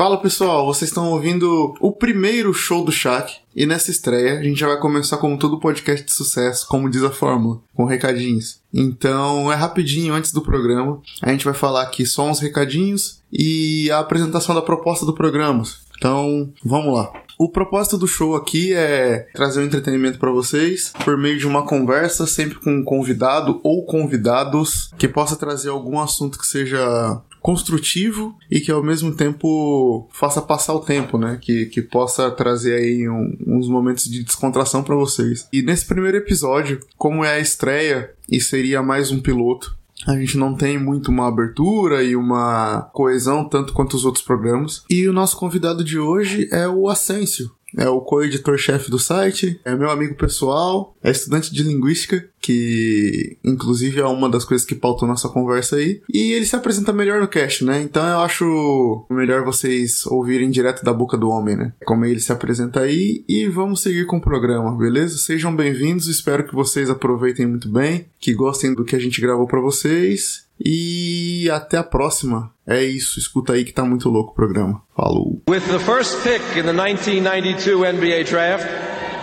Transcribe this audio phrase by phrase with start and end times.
[0.00, 4.58] Fala pessoal, vocês estão ouvindo o primeiro show do Shaq e nessa estreia a gente
[4.58, 8.62] já vai começar como todo podcast de sucesso, como diz a fórmula, com recadinhos.
[8.72, 13.90] Então é rapidinho antes do programa, a gente vai falar aqui só uns recadinhos e
[13.90, 15.64] a apresentação da proposta do programa.
[15.98, 17.12] Então vamos lá.
[17.38, 21.66] O propósito do show aqui é trazer um entretenimento para vocês por meio de uma
[21.66, 28.36] conversa, sempre com um convidado ou convidados que possa trazer algum assunto que seja construtivo
[28.50, 31.38] e que ao mesmo tempo faça passar o tempo, né?
[31.40, 35.48] Que, que possa trazer aí um, uns momentos de descontração para vocês.
[35.52, 39.76] E nesse primeiro episódio, como é a estreia e seria mais um piloto,
[40.06, 44.82] a gente não tem muito uma abertura e uma coesão tanto quanto os outros programas.
[44.88, 49.74] E o nosso convidado de hoje é o Ascencio é o co-editor-chefe do site, é
[49.74, 55.06] meu amigo pessoal, é estudante de linguística, que inclusive é uma das coisas que pautou
[55.06, 57.80] nossa conversa aí, e ele se apresenta melhor no cast, né?
[57.82, 61.72] Então eu acho melhor vocês ouvirem direto da boca do homem, né?
[61.84, 65.18] Como ele se apresenta aí, e vamos seguir com o programa, beleza?
[65.18, 69.46] Sejam bem-vindos, espero que vocês aproveitem muito bem, que gostem do que a gente gravou
[69.46, 70.48] para vocês.
[70.62, 72.52] E até a próxima.
[72.70, 74.80] É isso, escuta aí que tá muito louco o programa.
[74.96, 75.42] Falou.
[75.48, 78.64] With the first pick in the 1992 NBA draft,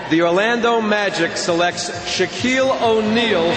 [0.09, 3.49] the Orlando Magic selects Shaquille O'Neal.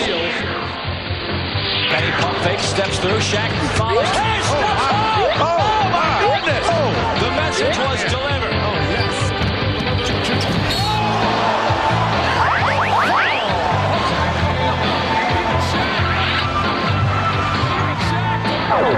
[1.91, 4.08] Penny pump fake, steps through, Shaq follows.
[4.10, 6.69] Hey, step oh, oh, oh, my goodness!
[6.70, 6.70] Oh.
[6.70, 6.92] oh
[7.25, 8.54] the message was delivered.
[8.62, 9.10] Oh, Hill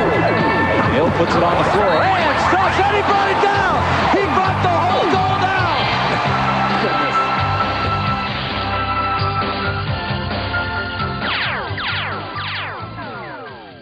[0.08, 0.11] oh.
[1.18, 3.76] Puts it on the floor and stops it down.
[4.16, 5.52] He brought the whole goal down.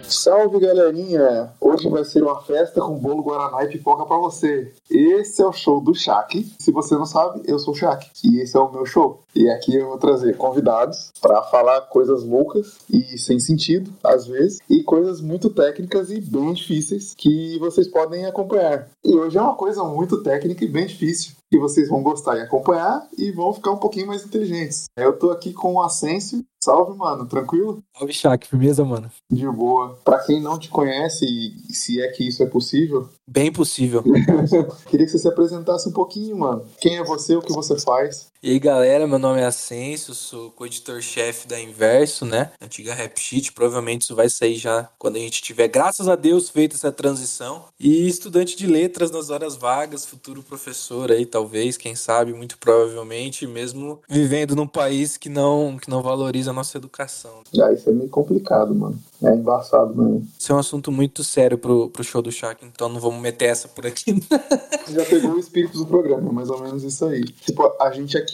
[0.03, 1.53] Salve galerinha!
[1.61, 4.73] Hoje vai ser uma festa com bolo guaraná e pipoca para você.
[4.91, 6.53] Esse é o show do Shaq.
[6.59, 9.21] Se você não sabe, eu sou o Shaq e esse é o meu show.
[9.35, 14.59] E aqui eu vou trazer convidados para falar coisas loucas e sem sentido, às vezes,
[14.69, 18.89] e coisas muito técnicas e bem difíceis que vocês podem acompanhar.
[19.05, 22.43] E hoje é uma coisa muito técnica e bem difícil que vocês vão gostar e
[22.43, 24.85] acompanhar e vão ficar um pouquinho mais inteligentes.
[24.97, 26.45] Eu tô aqui com o Ascencio.
[26.63, 27.83] Salve, mano, tranquilo?
[27.97, 29.11] Salve, Shaq, firmeza, mano.
[29.33, 29.99] De boa.
[30.05, 34.03] Pra quem não te conhece, e se é que isso é possível, Bem possível.
[34.91, 36.65] Queria que você se apresentasse um pouquinho, mano.
[36.81, 38.27] Quem é você, o que você faz?
[38.43, 42.51] E aí, galera, meu nome é Ascenso, sou co-editor-chefe da Inverso, né?
[42.59, 43.53] Antiga Rap Sheet.
[43.53, 47.65] Provavelmente isso vai sair já quando a gente tiver, graças a Deus, feito essa transição.
[47.79, 53.47] E estudante de letras nas horas vagas, futuro professor aí, talvez, quem sabe, muito provavelmente,
[53.47, 57.43] mesmo vivendo num país que não, que não valoriza a nossa educação.
[57.63, 58.99] Ah, isso é meio complicado, mano.
[59.23, 60.27] É embaçado mesmo.
[60.39, 63.47] Isso é um assunto muito sério pro, pro show do Shaq, então não vamos meter
[63.47, 64.15] essa por aqui.
[64.89, 67.23] Já pegou o espírito do programa, mais ou menos isso aí.
[67.25, 68.30] Tipo, a gente aqui,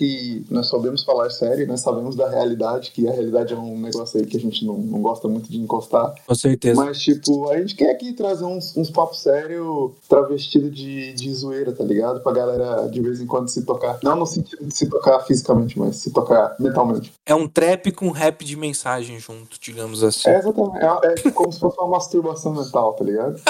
[0.50, 4.26] nós sabemos falar sério, nós sabemos da realidade, que a realidade é um negócio aí
[4.26, 6.14] que a gente não, não gosta muito de encostar.
[6.26, 6.82] Com certeza.
[6.82, 11.72] Mas, tipo, a gente quer aqui trazer uns, uns papos sérios travestido de, de zoeira,
[11.72, 12.20] tá ligado?
[12.20, 13.98] Pra galera de vez em quando se tocar.
[14.02, 17.12] Não no sentido de se tocar fisicamente, mas se tocar mentalmente.
[17.24, 20.28] É um trap com rap de mensagem junto, digamos assim.
[20.28, 20.78] É exatamente.
[20.78, 23.40] É, é como se fosse uma masturbação mental, tá ligado?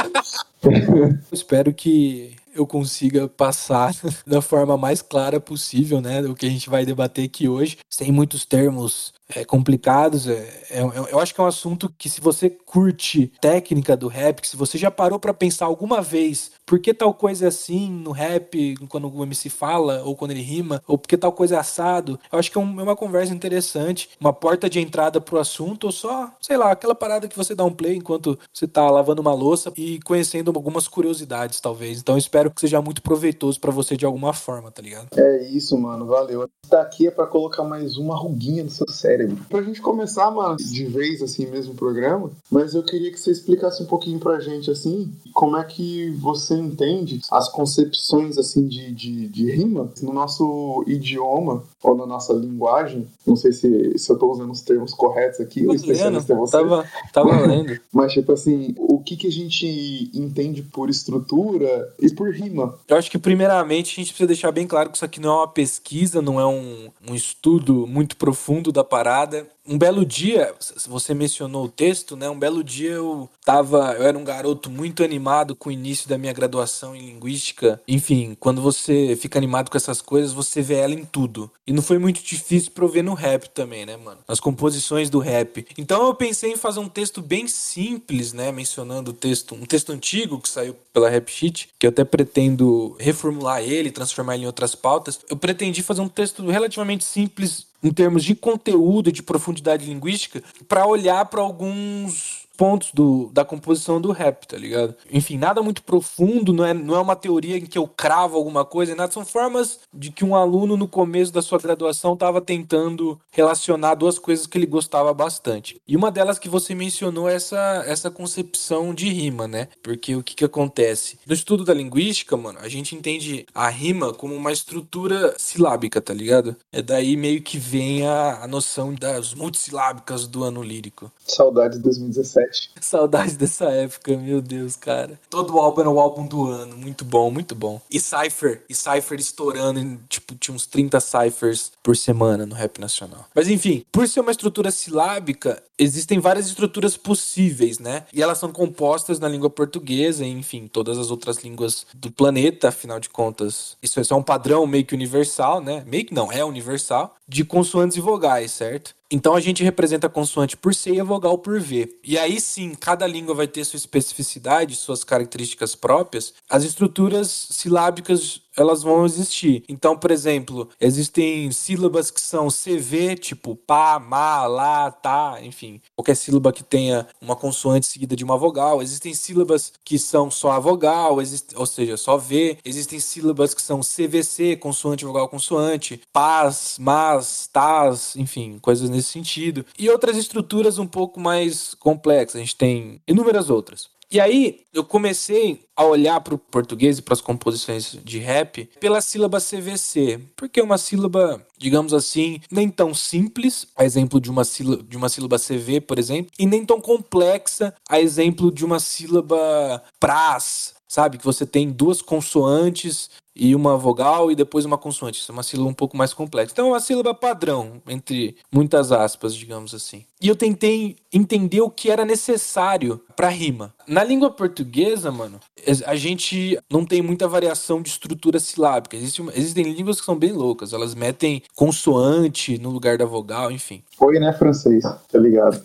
[1.32, 3.94] Espero que eu consiga passar
[4.26, 6.20] da forma mais clara possível, né?
[6.22, 10.26] O que a gente vai debater aqui hoje, sem muitos termos é, complicados.
[10.26, 10.80] É, é,
[11.10, 14.54] eu acho que é um assunto que, se você curte técnica do rap, que se
[14.54, 18.74] você já parou para pensar alguma vez por que tal coisa é assim no rap,
[18.88, 22.18] quando o MC fala, ou quando ele rima, ou por que tal coisa é assado,
[22.30, 25.84] eu acho que é, um, é uma conversa interessante, uma porta de entrada pro assunto,
[25.84, 29.22] ou só, sei lá, aquela parada que você dá um play enquanto você tá lavando
[29.22, 32.00] uma louça e conhecendo algumas curiosidades, talvez.
[32.00, 35.06] Então espero que seja muito proveitoso para você de alguma forma, tá ligado?
[35.16, 36.48] É isso, mano, valeu.
[36.68, 39.38] Tá aqui é pra colocar mais uma ruguinha no seu cérebro.
[39.48, 43.30] Pra gente começar, mano, de vez assim mesmo o programa, mas eu queria que você
[43.30, 48.92] explicasse um pouquinho pra gente, assim, como é que você entende as concepções assim de,
[48.92, 53.06] de, de rima no nosso idioma ou na nossa linguagem.
[53.26, 56.52] Não sei se, se eu tô usando os termos corretos aqui, o especialista é você.
[56.52, 57.78] Tava, tava lendo.
[57.92, 62.78] Mas, tipo assim, o que, que a gente entende por estrutura e por rima?
[62.88, 65.36] Eu acho que, primeiramente, a gente precisa deixar bem claro que isso aqui não é
[65.36, 70.54] uma pesquisa, não é um, um estudo muito profundo da parada um belo dia,
[70.86, 72.28] você mencionou o texto, né?
[72.28, 76.16] Um belo dia eu tava, eu era um garoto muito animado com o início da
[76.16, 77.80] minha graduação em linguística.
[77.86, 81.50] Enfim, quando você fica animado com essas coisas, você vê ela em tudo.
[81.66, 84.18] E não foi muito difícil pra eu ver no rap também, né, mano?
[84.28, 85.66] As composições do rap.
[85.76, 89.90] Então eu pensei em fazer um texto bem simples, né, mencionando o texto, um texto
[89.90, 94.46] antigo que saiu pela Rap Sheet, que eu até pretendo reformular ele, transformar ele em
[94.46, 95.20] outras pautas.
[95.28, 100.86] Eu pretendi fazer um texto relativamente simples em termos de conteúdo, de profundidade linguística, para
[100.86, 104.94] olhar para alguns pontos do, da composição do rap, tá ligado?
[105.10, 108.64] Enfim, nada muito profundo, não é, não é uma teoria em que eu cravo alguma
[108.64, 113.18] coisa, nada, são formas de que um aluno no começo da sua graduação estava tentando
[113.30, 115.80] relacionar duas coisas que ele gostava bastante.
[115.86, 119.68] E uma delas que você mencionou é essa, essa concepção de rima, né?
[119.82, 121.18] Porque o que que acontece?
[121.26, 126.14] No estudo da linguística, mano, a gente entende a rima como uma estrutura silábica, tá
[126.14, 126.56] ligado?
[126.72, 131.10] É daí meio que vem a, a noção das multissilábicas do ano lírico.
[131.26, 132.45] Saudades de 2017.
[132.80, 135.18] Saudade dessa época, meu Deus, cara.
[135.28, 136.76] Todo álbum era o álbum do ano.
[136.76, 137.80] Muito bom, muito bom.
[137.90, 143.26] E Cypher, e Cypher estourando, tipo, tinha uns 30 Cyphers por semana no rap nacional.
[143.34, 148.04] Mas enfim, por ser uma estrutura silábica, existem várias estruturas possíveis, né?
[148.12, 152.68] E elas são compostas na língua portuguesa, e, enfim, todas as outras línguas do planeta,
[152.68, 153.76] afinal de contas.
[153.82, 155.84] Isso é um padrão meio que universal, né?
[155.86, 158.94] Meio que não, é universal, de consoantes e vogais, certo?
[159.10, 161.98] Então a gente representa a consoante por C e a vogal por V.
[162.02, 166.34] E aí sim, cada língua vai ter sua especificidade, suas características próprias.
[166.50, 169.64] As estruturas silábicas elas vão existir.
[169.68, 176.16] Então, por exemplo, existem sílabas que são CV, tipo pá, má, lá, tá, enfim, qualquer
[176.16, 178.82] sílaba que tenha uma consoante seguida de uma vogal.
[178.82, 181.18] Existem sílabas que são só a vogal,
[181.54, 182.58] ou seja, só V.
[182.64, 189.64] Existem sílabas que são CVC, consoante, vogal, consoante, pás, mas, tás, enfim, coisas nesse sentido.
[189.78, 192.36] E outras estruturas um pouco mais complexas.
[192.36, 193.95] A gente tem inúmeras outras.
[194.10, 198.68] E aí eu comecei a olhar para o português e para as composições de rap
[198.78, 204.30] pela sílaba CVC, porque é uma sílaba, digamos assim, nem tão simples, a exemplo de
[204.30, 208.64] uma sílaba, de uma sílaba CV, por exemplo, e nem tão complexa, a exemplo de
[208.64, 211.18] uma sílaba pras, sabe?
[211.18, 215.20] Que você tem duas consoantes e uma vogal e depois uma consoante.
[215.20, 216.52] Isso é uma sílaba um pouco mais complexa.
[216.52, 220.06] Então é uma sílaba padrão, entre muitas aspas, digamos assim.
[220.20, 223.74] E eu tentei entender o que era necessário para rima.
[223.86, 225.40] Na língua portuguesa, mano,
[225.86, 228.96] a gente não tem muita variação de estrutura silábica.
[228.96, 230.72] Existem, existem línguas que são bem loucas.
[230.72, 233.82] Elas metem consoante no lugar da vogal, enfim.
[233.96, 234.84] Foi, né, francês?
[234.84, 235.64] Tá ligado?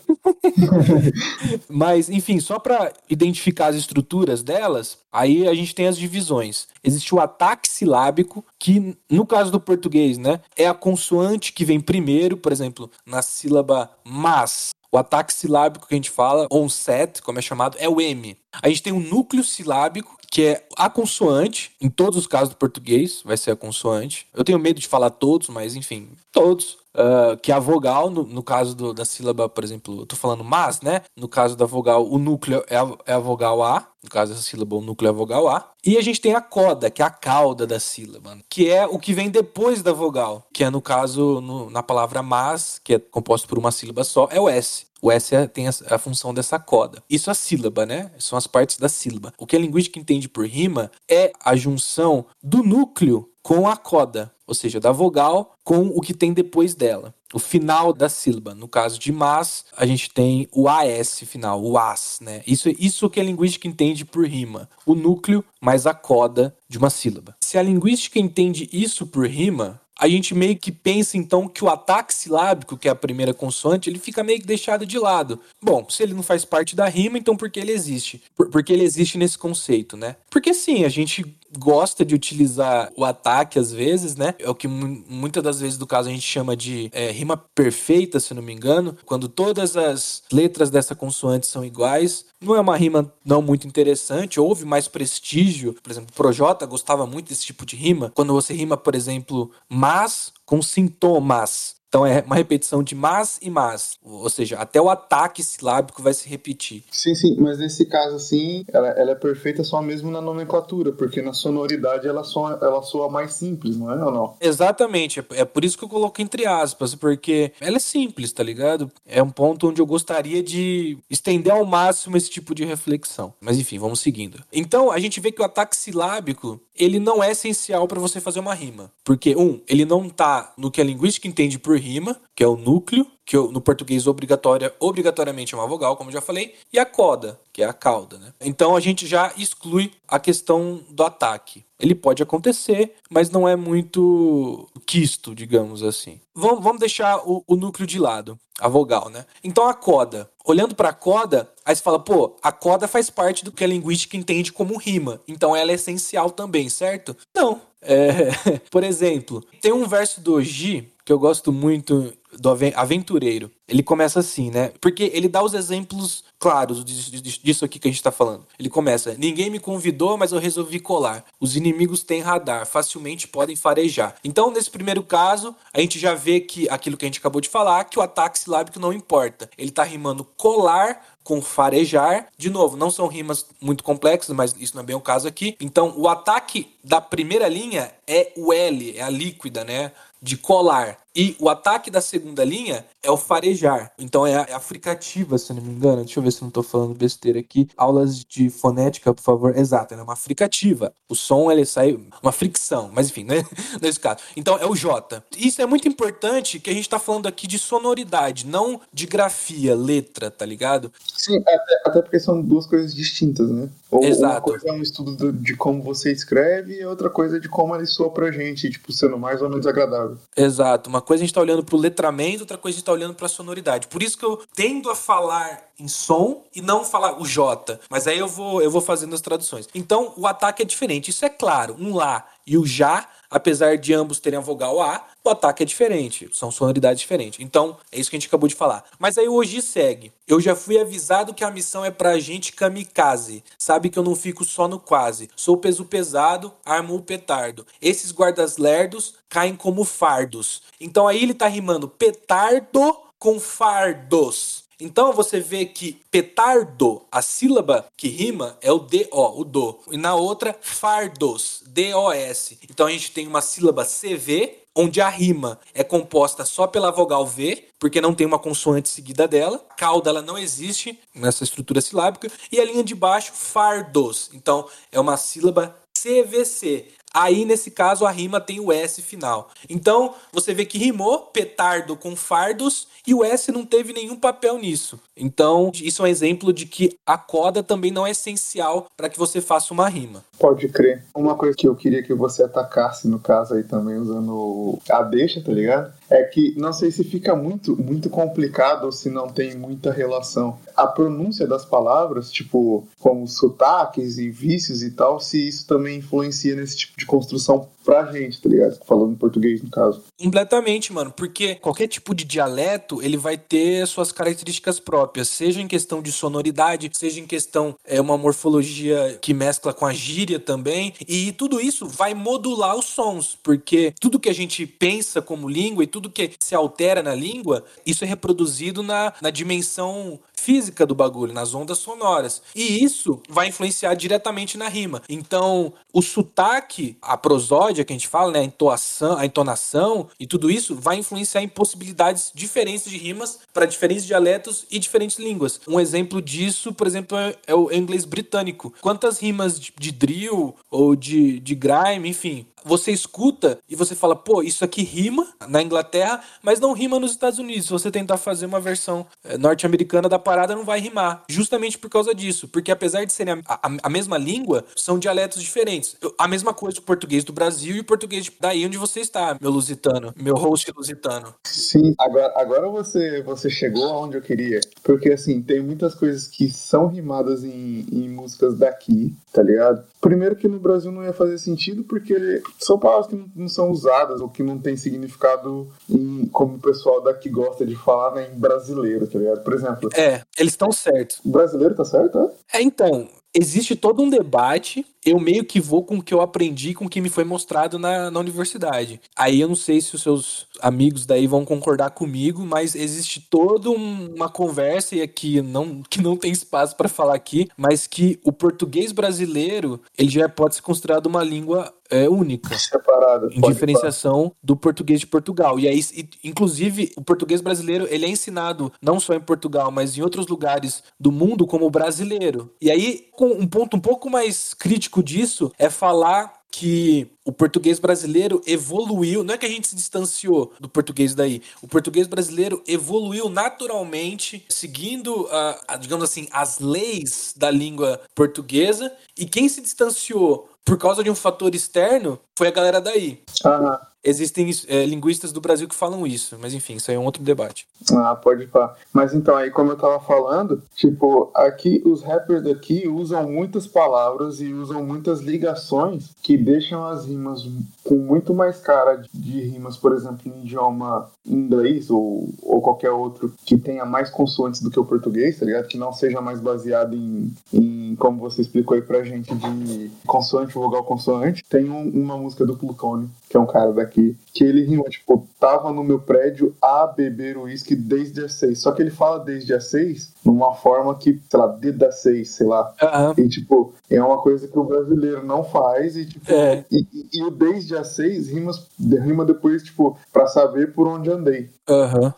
[1.67, 6.67] Mas, enfim, só para identificar as estruturas delas, aí a gente tem as divisões.
[6.83, 11.79] Existe o ataque silábico, que no caso do português, né, é a consoante que vem
[11.79, 14.69] primeiro, por exemplo, na sílaba mas.
[14.93, 18.37] O ataque silábico que a gente fala, onset, como é chamado, é o M.
[18.61, 22.57] A gente tem um núcleo silábico, que é a consoante, em todos os casos do
[22.57, 24.27] português, vai ser a consoante.
[24.33, 26.77] Eu tenho medo de falar todos, mas enfim, todos.
[26.93, 30.43] Uh, que a vogal, no, no caso do, da sílaba, por exemplo, eu tô falando
[30.43, 31.01] mas, né?
[31.15, 33.87] No caso da vogal, o núcleo é a, é a vogal A.
[34.03, 35.71] No caso dessa sílaba, o núcleo é a vogal A.
[35.85, 38.99] E a gente tem a coda, que é a cauda da sílaba, que é o
[38.99, 42.99] que vem depois da vogal, que é no caso, no, na palavra mas, que é
[42.99, 44.85] composto por uma sílaba só, é o S.
[45.01, 47.01] O S é, tem a, a, função dessa coda.
[47.09, 48.11] Isso é a sílaba, né?
[48.19, 49.33] São as partes da sílaba.
[49.37, 54.31] O que a linguística entende por rima é a junção do núcleo com a coda,
[54.51, 57.15] ou seja, da vogal com o que tem depois dela.
[57.33, 58.53] O final da sílaba.
[58.53, 62.43] No caso de mas, a gente tem o AS final, o AS, né?
[62.45, 64.69] Isso, isso que a linguística entende por rima.
[64.85, 67.33] O núcleo mais a coda de uma sílaba.
[67.39, 71.69] Se a linguística entende isso por rima, a gente meio que pensa então que o
[71.69, 75.39] ataque silábico, que é a primeira consoante, ele fica meio que deixado de lado.
[75.63, 78.21] Bom, se ele não faz parte da rima, então por que ele existe?
[78.35, 80.17] Por, porque ele existe nesse conceito, né?
[80.29, 84.35] Porque sim, a gente gosta de utilizar o ataque às vezes, né?
[84.39, 88.19] É o que muitas das vezes do caso a gente chama de é, rima perfeita,
[88.19, 92.25] se não me engano, quando todas as letras dessa consoante são iguais.
[92.41, 95.75] Não é uma rima não muito interessante, houve mais prestígio.
[95.81, 98.11] Por exemplo, o Projota gostava muito desse tipo de rima.
[98.15, 101.80] Quando você rima, por exemplo, mas com sintomas.
[101.91, 103.99] Então é uma repetição de mas e mas.
[104.01, 106.85] Ou seja, até o ataque silábico vai se repetir.
[106.89, 111.21] Sim, sim, mas nesse caso, assim, ela, ela é perfeita só mesmo na nomenclatura, porque
[111.21, 114.37] na sonoridade ela soa, ela soa mais simples, não é ou não?
[114.39, 118.41] Exatamente, é, é por isso que eu coloco entre aspas, porque ela é simples, tá
[118.41, 118.89] ligado?
[119.05, 123.33] É um ponto onde eu gostaria de estender ao máximo esse tipo de reflexão.
[123.41, 124.41] Mas enfim, vamos seguindo.
[124.53, 128.39] Então, a gente vê que o ataque silábico, ele não é essencial para você fazer
[128.39, 128.91] uma rima.
[129.03, 132.57] Porque, um, ele não tá no que a linguística entende por rima, que é o
[132.57, 137.39] núcleo, que no português obrigatória, obrigatoriamente é uma vogal, como já falei, e a coda,
[137.53, 138.33] que é a cauda, né?
[138.41, 141.63] Então a gente já exclui a questão do ataque.
[141.79, 146.19] Ele pode acontecer, mas não é muito quisto, digamos assim.
[146.33, 149.25] Vamos, vamos deixar o, o núcleo de lado, a vogal, né?
[149.43, 150.29] Então a coda.
[150.43, 153.67] Olhando para a coda, aí você fala, pô, a coda faz parte do que a
[153.67, 155.21] linguística entende como rima.
[155.27, 157.15] Então ela é essencial também, certo?
[157.33, 157.61] Não.
[157.81, 158.29] É,
[158.69, 163.51] por exemplo, tem um verso do Gi que eu gosto muito do aventureiro.
[163.67, 164.71] Ele começa assim, né?
[164.79, 168.45] Porque ele dá os exemplos claros disso aqui que a gente tá falando.
[168.59, 171.23] Ele começa: Ninguém me convidou, mas eu resolvi colar.
[171.39, 174.15] Os inimigos têm radar, facilmente podem farejar.
[174.23, 177.49] Então, nesse primeiro caso, a gente já vê que aquilo que a gente acabou de
[177.49, 179.49] falar, que o ataque silábico não importa.
[179.57, 182.27] Ele tá rimando colar com farejar.
[182.37, 185.55] De novo, não são rimas muito complexas, mas isso não é bem o caso aqui.
[185.61, 189.93] Então, o ataque da primeira linha é o L, é a líquida, né?
[190.21, 190.97] De colar.
[191.15, 193.91] E o ataque da segunda linha é o farejar.
[193.99, 196.03] Então é a, é a fricativa, se não me engano.
[196.03, 197.67] Deixa eu ver se não estou falando besteira aqui.
[197.75, 199.57] Aulas de fonética, por favor.
[199.57, 200.93] Exato, é uma fricativa.
[201.09, 203.43] O som ele sai uma fricção, mas enfim, né?
[203.81, 204.19] Nesse caso.
[204.35, 205.21] Então é o J.
[205.37, 209.75] Isso é muito importante que a gente está falando aqui de sonoridade, não de grafia,
[209.75, 210.91] letra, tá ligado?
[211.17, 213.69] Sim, até, até porque são duas coisas distintas, né?
[213.89, 214.49] Ou, Exato.
[214.49, 217.75] Uma coisa é um estudo de como você escreve e outra coisa é de como
[217.75, 220.17] ele soa pra gente, tipo, sendo mais ou menos agradável.
[220.35, 220.89] Exato.
[220.89, 223.27] Uma coisa a gente tá olhando pro letramento, outra coisa a gente tá olhando pra
[223.27, 223.87] sonoridade.
[223.87, 227.79] Por isso que eu tendo a falar em som e não falar o J.
[227.89, 229.67] Mas aí eu vou, eu vou fazendo as traduções.
[229.73, 231.09] Então o ataque é diferente.
[231.09, 231.75] Isso é claro.
[231.79, 235.65] Um lá e o já apesar de ambos terem a vogal A, o ataque é
[235.65, 237.39] diferente, são sonoridades diferentes.
[237.39, 238.83] Então, é isso que a gente acabou de falar.
[238.97, 240.11] Mas aí hoje segue.
[240.27, 243.43] Eu já fui avisado que a missão é pra gente kamikaze.
[243.57, 245.29] Sabe que eu não fico só no quase.
[245.35, 247.65] Sou peso pesado, armo o petardo.
[247.81, 250.63] Esses guardas lerdos caem como fardos.
[250.79, 254.63] Então aí ele tá rimando petardo com fardos.
[254.81, 259.77] Então você vê que petardo, a sílaba que rima é o DO, o do.
[259.91, 262.53] E na outra, fardos, DOS.
[262.67, 267.25] Então a gente tem uma sílaba CV, onde a rima é composta só pela vogal
[267.25, 269.63] V, porque não tem uma consoante seguida dela.
[269.69, 272.31] A cauda ela não existe nessa estrutura silábica.
[272.51, 274.29] E a linha de baixo, fardos.
[274.33, 276.87] Então é uma sílaba CVC.
[277.13, 279.49] Aí, nesse caso, a rima tem o S final.
[279.69, 284.57] Então, você vê que rimou petardo com fardos e o S não teve nenhum papel
[284.57, 284.99] nisso.
[285.17, 289.19] Então, isso é um exemplo de que a coda também não é essencial para que
[289.19, 290.23] você faça uma rima.
[290.39, 291.03] Pode crer.
[291.13, 295.41] Uma coisa que eu queria que você atacasse, no caso aí também, usando a deixa,
[295.41, 295.93] tá ligado?
[296.09, 300.57] É que não sei se fica muito, muito complicado ou se não tem muita relação.
[300.75, 306.55] A pronúncia das palavras, tipo, como sotaques e vícios e tal, se isso também influencia
[306.55, 308.79] nesse tipo de construção pra gente, tá ligado?
[308.85, 310.03] Falando em português, no caso.
[310.19, 315.67] Completamente, mano, porque qualquer tipo de dialeto, ele vai ter suas características próprias, seja em
[315.67, 320.93] questão de sonoridade, seja em questão é uma morfologia que mescla com a gíria também,
[321.07, 325.83] e tudo isso vai modular os sons, porque tudo que a gente pensa como língua
[325.83, 330.95] e tudo que se altera na língua, isso é reproduzido na, na dimensão física do
[330.95, 332.41] bagulho, nas ondas sonoras.
[332.55, 335.01] E isso vai influenciar diretamente na rima.
[335.07, 340.27] Então, o sotaque, a prosódia que a gente fala, né, a entoação, a entonação e
[340.27, 345.59] tudo isso vai influenciar em possibilidades diferentes de rimas para diferentes dialetos e diferentes línguas.
[345.67, 348.73] Um exemplo disso, por exemplo, é, é o inglês britânico.
[348.81, 354.15] Quantas rimas de, de drill ou de, de grime, enfim, você escuta e você fala,
[354.15, 357.65] pô, isso aqui rima na Inglaterra, mas não rima nos Estados Unidos.
[357.65, 361.23] Se você tentar fazer uma versão é, norte-americana da parada, não vai rimar.
[361.29, 362.47] Justamente por causa disso.
[362.47, 365.95] Porque apesar de serem a, a, a mesma língua, são dialetos diferentes.
[366.17, 369.51] A mesma coisa o português do Brasil e o português daí onde você está, meu
[369.51, 371.33] lusitano, meu host lusitano.
[371.43, 374.59] Sim, agora, agora você, você chegou aonde eu queria.
[374.83, 379.83] Porque assim, tem muitas coisas que são rimadas em, em músicas daqui, tá ligado?
[379.99, 384.21] Primeiro que no Brasil não ia fazer sentido porque são palavras que não são usadas
[384.21, 388.39] ou que não tem significado em, como o pessoal daqui gosta de falar, né, em
[388.39, 389.43] brasileiro, tá ligado?
[389.43, 389.89] Por exemplo.
[389.95, 391.19] É, eles estão certos.
[391.23, 392.57] O brasileiro tá certo, é?
[392.57, 394.85] É, então, existe todo um debate.
[395.03, 397.79] Eu meio que vou com o que eu aprendi, com o que me foi mostrado
[397.79, 399.01] na, na universidade.
[399.15, 403.69] Aí eu não sei se os seus amigos daí vão concordar comigo, mas existe toda
[403.69, 408.31] uma conversa, e aqui não, que não tem espaço para falar aqui, mas que o
[408.31, 412.57] português brasileiro ele já pode ser considerado uma língua é, única.
[412.57, 413.27] Separada.
[413.31, 414.35] Em diferenciação falar.
[414.41, 415.59] do português de Portugal.
[415.59, 415.79] E aí,
[416.23, 420.81] inclusive, o português brasileiro ele é ensinado não só em Portugal, mas em outros lugares
[420.99, 422.51] do mundo como brasileiro.
[422.61, 428.41] E aí, um ponto um pouco mais crítico disso é falar que o português brasileiro
[428.45, 431.41] evoluiu, não é que a gente se distanciou do português daí.
[431.61, 438.91] O português brasileiro evoluiu naturalmente, seguindo, a, a, digamos assim, as leis da língua portuguesa,
[439.17, 443.23] e quem se distanciou por causa de um fator externo foi a galera daí.
[443.45, 443.79] Aham.
[444.03, 447.23] Existem é, linguistas do Brasil que falam isso, mas enfim, isso aí é um outro
[447.23, 447.67] debate.
[447.91, 448.75] Ah, pode falar.
[448.91, 454.41] Mas então, aí como eu tava falando, tipo, aqui os rappers daqui usam muitas palavras
[454.41, 457.47] e usam muitas ligações que deixam as rimas
[457.83, 463.33] com muito mais cara de rimas, por exemplo, em idioma inglês ou, ou qualquer outro
[463.45, 465.67] que tenha mais consoantes do que o português, tá ligado?
[465.67, 470.53] Que não seja mais baseado em, em como você explicou aí pra gente, de consoante,
[470.53, 471.43] vogal, consoante.
[471.47, 473.90] Tem um, uma música do Plutônio, que é um cara daqui,
[474.33, 478.59] que ele rima, tipo, tava no meu prédio a beber uísque desde as seis.
[478.59, 482.31] Só que ele fala desde as seis numa forma que, sei lá, desde as seis,
[482.31, 482.73] sei lá.
[482.81, 483.13] Aham.
[483.17, 485.95] E, tipo, é uma coisa que o brasileiro não faz.
[485.97, 486.65] E, tipo, É.
[486.71, 491.49] e, e- o desde as seis rimas, rima depois, tipo, pra saber por onde andei.
[491.69, 492.13] Aham.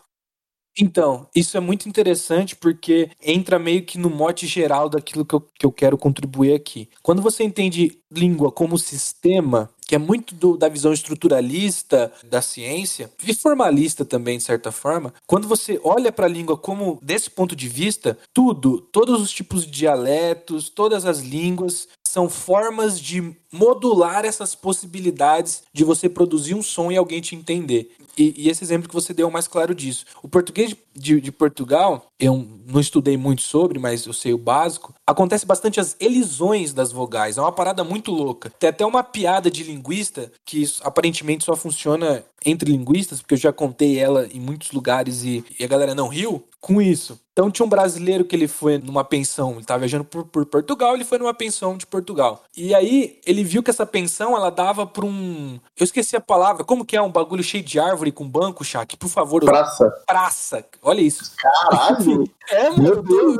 [0.76, 5.40] Então, isso é muito interessante porque entra meio que no mote geral daquilo que eu,
[5.40, 6.88] que eu quero contribuir aqui.
[7.00, 13.10] Quando você entende língua como sistema, que é muito do- da visão estruturalista da ciência,
[13.26, 17.54] e formalista também, de certa forma, quando você olha para a língua como, desse ponto
[17.54, 24.24] de vista, tudo, todos os tipos de dialetos, todas as línguas, são formas de modular
[24.24, 27.90] essas possibilidades de você produzir um som e alguém te entender.
[28.16, 30.06] E, e esse exemplo que você deu é o mais claro disso.
[30.22, 34.94] O português de, de Portugal, eu não estudei muito sobre, mas eu sei o básico.
[35.04, 37.36] Acontece bastante as elisões das vogais.
[37.36, 38.48] É uma parada muito louca.
[38.60, 43.38] Tem até uma piada de linguista que isso aparentemente só funciona entre linguistas, porque eu
[43.38, 47.18] já contei ela em muitos lugares e, e a galera não riu com isso.
[47.34, 50.94] Então tinha um brasileiro que ele foi numa pensão, ele estava viajando por, por Portugal,
[50.94, 52.44] ele foi numa pensão de Portugal.
[52.56, 56.62] E aí ele viu que essa pensão ela dava para um, eu esqueci a palavra,
[56.62, 58.96] como que é um bagulho cheio de árvore com banco, Shaq?
[58.96, 59.90] Por favor, Praça.
[60.06, 60.64] praça.
[60.80, 61.32] Olha isso.
[61.36, 62.24] Caralho!
[62.50, 63.38] É, Meu eu tô,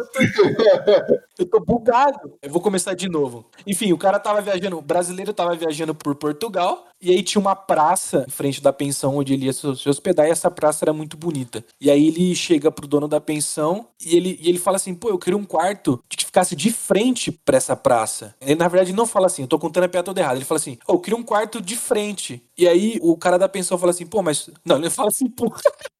[1.39, 2.35] eu tô- bugado.
[2.43, 3.47] Eu vou começar de novo.
[3.67, 7.57] Enfim, o cara tava viajando, o brasileiro tava viajando por Portugal, e aí tinha uma
[7.57, 11.17] praça em frente da pensão onde ele ia se hospedar, e essa praça era muito
[11.17, 11.65] bonita.
[11.81, 15.09] E aí ele chega pro dono da pensão e ele, e ele fala assim: pô,
[15.09, 18.35] eu queria um quarto que ficasse de frente pra essa praça.
[18.41, 20.37] Ele, na verdade, não fala assim, eu tô contando a piada toda errada.
[20.37, 22.43] Ele fala assim: oh, eu queria um quarto de frente.
[22.57, 24.49] E aí o cara da pensão fala assim: pô, mas.
[24.65, 25.47] Não, ele fala assim, pô.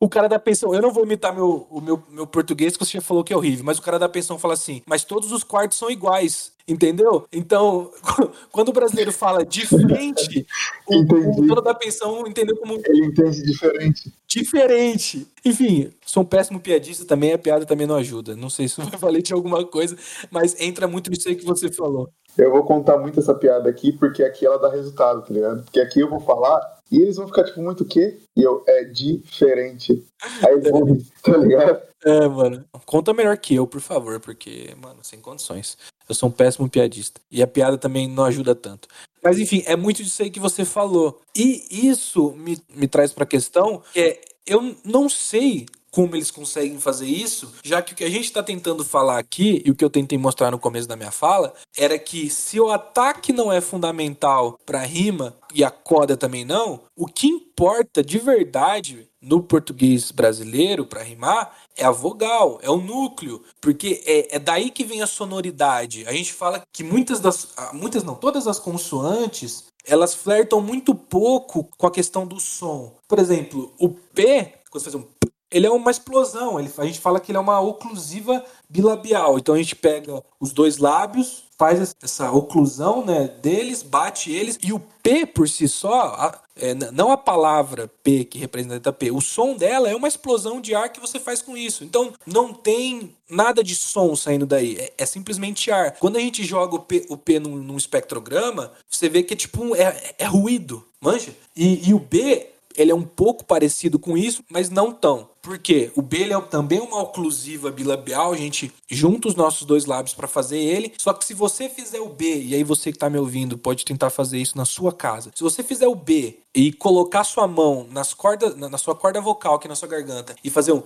[0.00, 2.98] O cara da pensão, eu não vou imitar meu, o meu, meu português, que você
[2.98, 5.42] já falou que é horrível, mas o cara da pensão fala assim, mas todos os
[5.42, 7.26] quartos são iguais, entendeu?
[7.32, 7.90] Então,
[8.52, 10.46] quando o brasileiro fala de frente,
[10.86, 14.12] o, dono da pensão entendeu como Ele entende diferente.
[14.26, 15.26] diferente.
[15.44, 18.36] Enfim, sou um péssimo piadista também, a piada também não ajuda.
[18.36, 19.96] Não sei se vai valer de alguma coisa,
[20.30, 22.10] mas entra muito nisso aí que você falou.
[22.36, 25.62] Eu vou contar muito essa piada aqui, porque aqui ela dá resultado, tá ligado?
[25.62, 28.18] Porque aqui eu vou falar e eles vão ficar tipo, muito o quê?
[28.36, 30.04] E eu, é diferente.
[30.46, 31.82] Aí eles vão tá ligado?
[32.04, 32.64] É, mano.
[32.84, 35.78] Conta melhor que eu, por favor, porque, mano, sem condições.
[36.08, 37.20] Eu sou um péssimo piadista.
[37.30, 38.88] E a piada também não ajuda tanto.
[39.22, 41.20] Mas, enfim, é muito disso aí que você falou.
[41.34, 46.80] E isso me, me traz pra questão que é, eu não sei como eles conseguem
[46.80, 49.84] fazer isso, já que o que a gente está tentando falar aqui, e o que
[49.84, 53.60] eu tentei mostrar no começo da minha fala, era que se o ataque não é
[53.60, 60.10] fundamental para rima, e a coda também não, o que importa de verdade no português
[60.10, 65.00] brasileiro para rimar é a vogal, é o núcleo, porque é, é daí que vem
[65.00, 66.04] a sonoridade.
[66.08, 70.94] A gente fala que muitas das, ah, muitas não, todas as consoantes elas flertam muito
[70.94, 72.96] pouco com a questão do som.
[73.06, 75.06] Por exemplo, o P, quando você faz um
[75.54, 76.58] ele é uma explosão.
[76.58, 79.38] Ele, a gente fala que ele é uma oclusiva bilabial.
[79.38, 84.72] Então a gente pega os dois lábios, faz essa oclusão né, deles, bate eles, e
[84.72, 89.20] o P por si só, a- é, não a palavra P que representa P, o
[89.20, 91.84] som dela é uma explosão de ar que você faz com isso.
[91.84, 95.92] Então não tem nada de som saindo daí, é, é simplesmente ar.
[95.98, 99.36] Quando a gente joga o P, o P num, num espectrograma, você vê que é
[99.36, 101.32] tipo um- é, é ruído, manja?
[101.54, 105.28] E, e o B ele é um pouco parecido com isso, mas não tão.
[105.42, 105.90] Por quê?
[105.94, 110.26] O B é também uma oclusiva bilabial, a gente junta os nossos dois lábios para
[110.26, 110.94] fazer ele.
[110.98, 113.84] Só que se você fizer o B, e aí você que tá me ouvindo pode
[113.84, 115.30] tentar fazer isso na sua casa.
[115.34, 119.20] Se você fizer o B e colocar sua mão nas cordas, na na sua corda
[119.20, 120.82] vocal aqui na sua garganta e fazer um,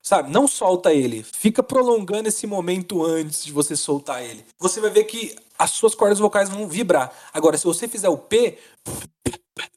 [0.00, 4.44] sabe, não solta ele, fica prolongando esse momento antes de você soltar ele.
[4.60, 7.12] Você vai ver que as suas cordas vocais vão vibrar.
[7.32, 8.56] Agora, se você fizer o P,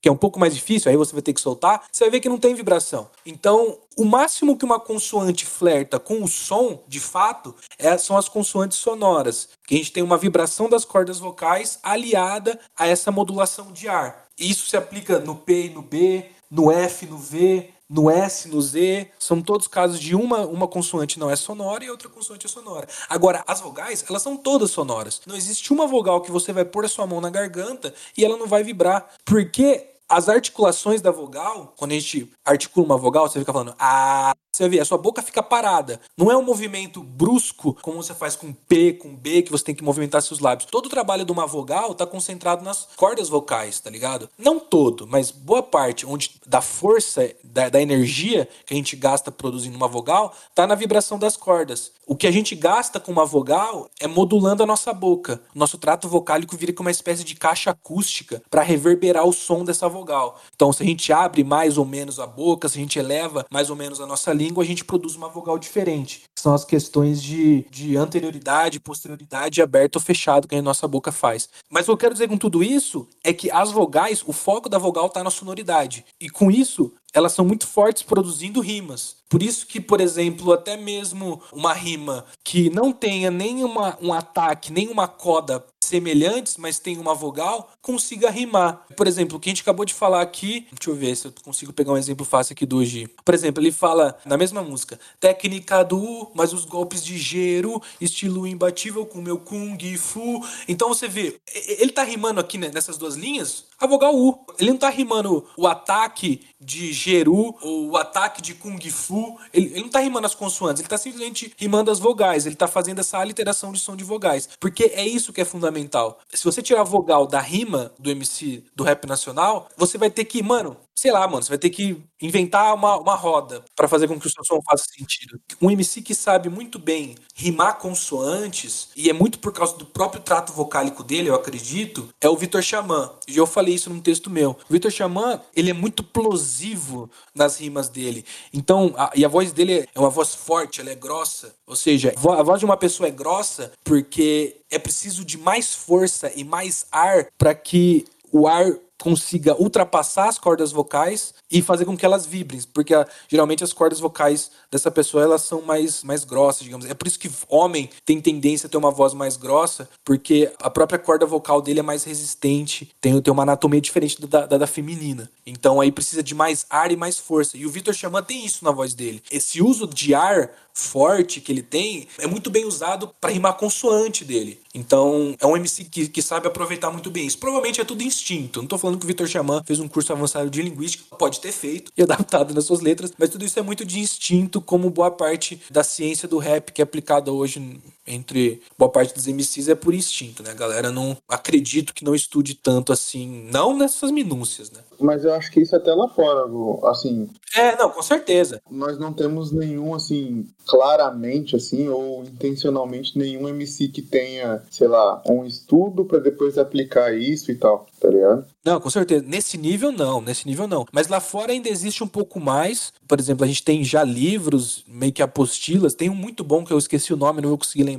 [0.02, 2.20] que é um pouco mais difícil, aí você vai ter que soltar, você vai ver
[2.20, 3.10] que não tem vibração.
[3.26, 8.30] Então, o máximo que uma consoante flerta com o som, de fato, é, são as
[8.30, 13.72] consoantes sonoras, que a gente tem uma vibração das cordas vocais aliada a essa modulação
[13.72, 14.26] de ar.
[14.38, 18.62] Isso se aplica no P e no B, no F, no V, no S, no
[18.62, 22.50] Z, são todos casos de uma, uma consoante não é sonora e outra consoante é
[22.50, 22.88] sonora.
[23.08, 25.22] Agora, as vogais, elas são todas sonoras.
[25.26, 28.38] Não existe uma vogal que você vai pôr a sua mão na garganta e ela
[28.38, 29.10] não vai vibrar.
[29.24, 34.34] Porque as articulações da vogal, quando a gente articula uma vogal, você fica falando ah,
[34.56, 36.00] você vê, a sua boca fica parada.
[36.18, 39.76] Não é um movimento brusco, como você faz com P, com B, que você tem
[39.76, 40.70] que movimentar seus lábios.
[40.72, 44.30] Todo o trabalho de uma vogal tá concentrado nas cordas vocais, tá ligado?
[44.38, 49.30] Não todo, mas boa parte, onde da força, da, da energia que a gente gasta
[49.30, 51.92] produzindo uma vogal, tá na vibração das cordas.
[52.08, 55.42] O que a gente gasta com uma vogal é modulando a nossa boca.
[55.54, 59.90] Nosso trato vocálico vira como uma espécie de caixa acústica para reverberar o som dessa
[59.96, 60.40] vogal.
[60.54, 63.70] Então, se a gente abre mais ou menos a boca, se a gente eleva mais
[63.70, 66.24] ou menos a nossa língua, a gente produz uma vogal diferente.
[66.46, 71.50] São as questões de, de anterioridade, posterioridade, aberto ou fechado que a nossa boca faz.
[71.72, 74.70] Mas o que eu quero dizer com tudo isso é que as vogais, o foco
[74.70, 76.06] da vogal está na sonoridade.
[76.22, 79.16] E com isso, elas são muito fortes produzindo rimas.
[79.28, 84.14] Por isso que, por exemplo, até mesmo uma rima que não tenha nem uma, um
[84.14, 88.86] ataque, nem uma coda semelhantes, mas tem uma vogal, consiga rimar.
[88.98, 91.34] Por exemplo, o que a gente acabou de falar aqui, deixa eu ver se eu
[91.44, 93.08] consigo pegar um exemplo fácil aqui do G.
[93.24, 98.46] Por exemplo, ele fala na mesma música, técnica do, mas os golpes de gero, estilo
[98.46, 100.46] imbatível com meu kung fu.
[100.68, 101.40] Então você vê,
[101.80, 104.46] ele tá rimando aqui né, nessas duas linhas a vogal U.
[104.60, 109.38] Ele não tá rimando o ataque de Geru ou o ataque de Kung Fu.
[109.54, 112.46] Ele, ele não tá rimando as consoantes, ele tá simplesmente rimando as vogais.
[112.46, 114.50] Ele tá fazendo essa aliteração de som de vogais.
[114.60, 116.20] Porque é isso que é fundamental.
[116.34, 120.26] Se você tirar a vogal da rima do MC do rap nacional, você vai ter
[120.26, 124.08] que, mano, sei lá, mano, você vai ter que inventar uma, uma roda para fazer
[124.08, 125.40] com que o seu som faça sentido.
[125.62, 130.22] Um MC que sabe muito bem rimar consoantes, e é muito por causa do próprio
[130.22, 133.12] trato vocálico dele, eu acredito, é o Vitor Xamã.
[133.28, 134.52] E eu falei isso num texto meu.
[134.52, 138.24] O Vitor Xamã, ele é muito plosivo nas rimas dele.
[138.54, 141.56] Então, a, e a voz dele é uma voz forte, ela é grossa.
[141.66, 146.32] Ou seja, a voz de uma pessoa é grossa porque é preciso de mais força
[146.36, 151.96] e mais ar para que o ar consiga ultrapassar as cordas vocais e fazer com
[151.96, 156.26] que elas vibrem, porque a, geralmente as cordas vocais dessa pessoa elas são mais, mais
[156.26, 156.86] grossas, digamos.
[156.86, 160.70] É por isso que homem tem tendência a ter uma voz mais grossa, porque a
[160.70, 164.68] própria corda vocal dele é mais resistente, tem, tem uma anatomia diferente da, da, da
[164.68, 165.32] feminina.
[165.46, 167.56] Então aí precisa de mais ar e mais força.
[167.56, 169.24] E o Vitor Xamã tem isso na voz dele.
[169.32, 174.26] Esse uso de ar forte que ele tem é muito bem usado para rimar consoante
[174.26, 174.60] dele.
[174.74, 177.38] Então, é um MC que, que sabe aproveitar muito bem isso.
[177.38, 178.62] Provavelmente é tudo instinto.
[178.62, 181.45] Não tô falando que o Vitor Xamã fez um curso avançado de linguística, pode ter
[181.52, 185.12] feito e adaptado nas suas letras, mas tudo isso é muito de instinto, como boa
[185.12, 189.76] parte da ciência do rap que é aplicada hoje entre boa parte dos MCs é
[189.76, 190.52] por instinto, né?
[190.52, 194.82] A galera não acredito que não estude tanto assim, não nessas minúcias, né?
[195.00, 196.46] Mas eu acho que isso é até lá fora,
[196.90, 197.30] assim.
[197.56, 198.62] É, não, com certeza.
[198.70, 205.22] Nós não temos nenhum, assim, claramente, assim, ou intencionalmente, nenhum MC que tenha, sei lá,
[205.28, 208.46] um estudo para depois aplicar isso e tal, tá ligado?
[208.66, 209.24] Não, com certeza.
[209.28, 210.20] Nesse nível, não.
[210.20, 210.86] Nesse nível, não.
[210.92, 212.92] Mas lá fora ainda existe um pouco mais.
[213.08, 215.94] Por exemplo, a gente tem já livros, meio que apostilas.
[215.94, 217.95] Tem um muito bom que eu esqueci o nome, não vou conseguir lembrar.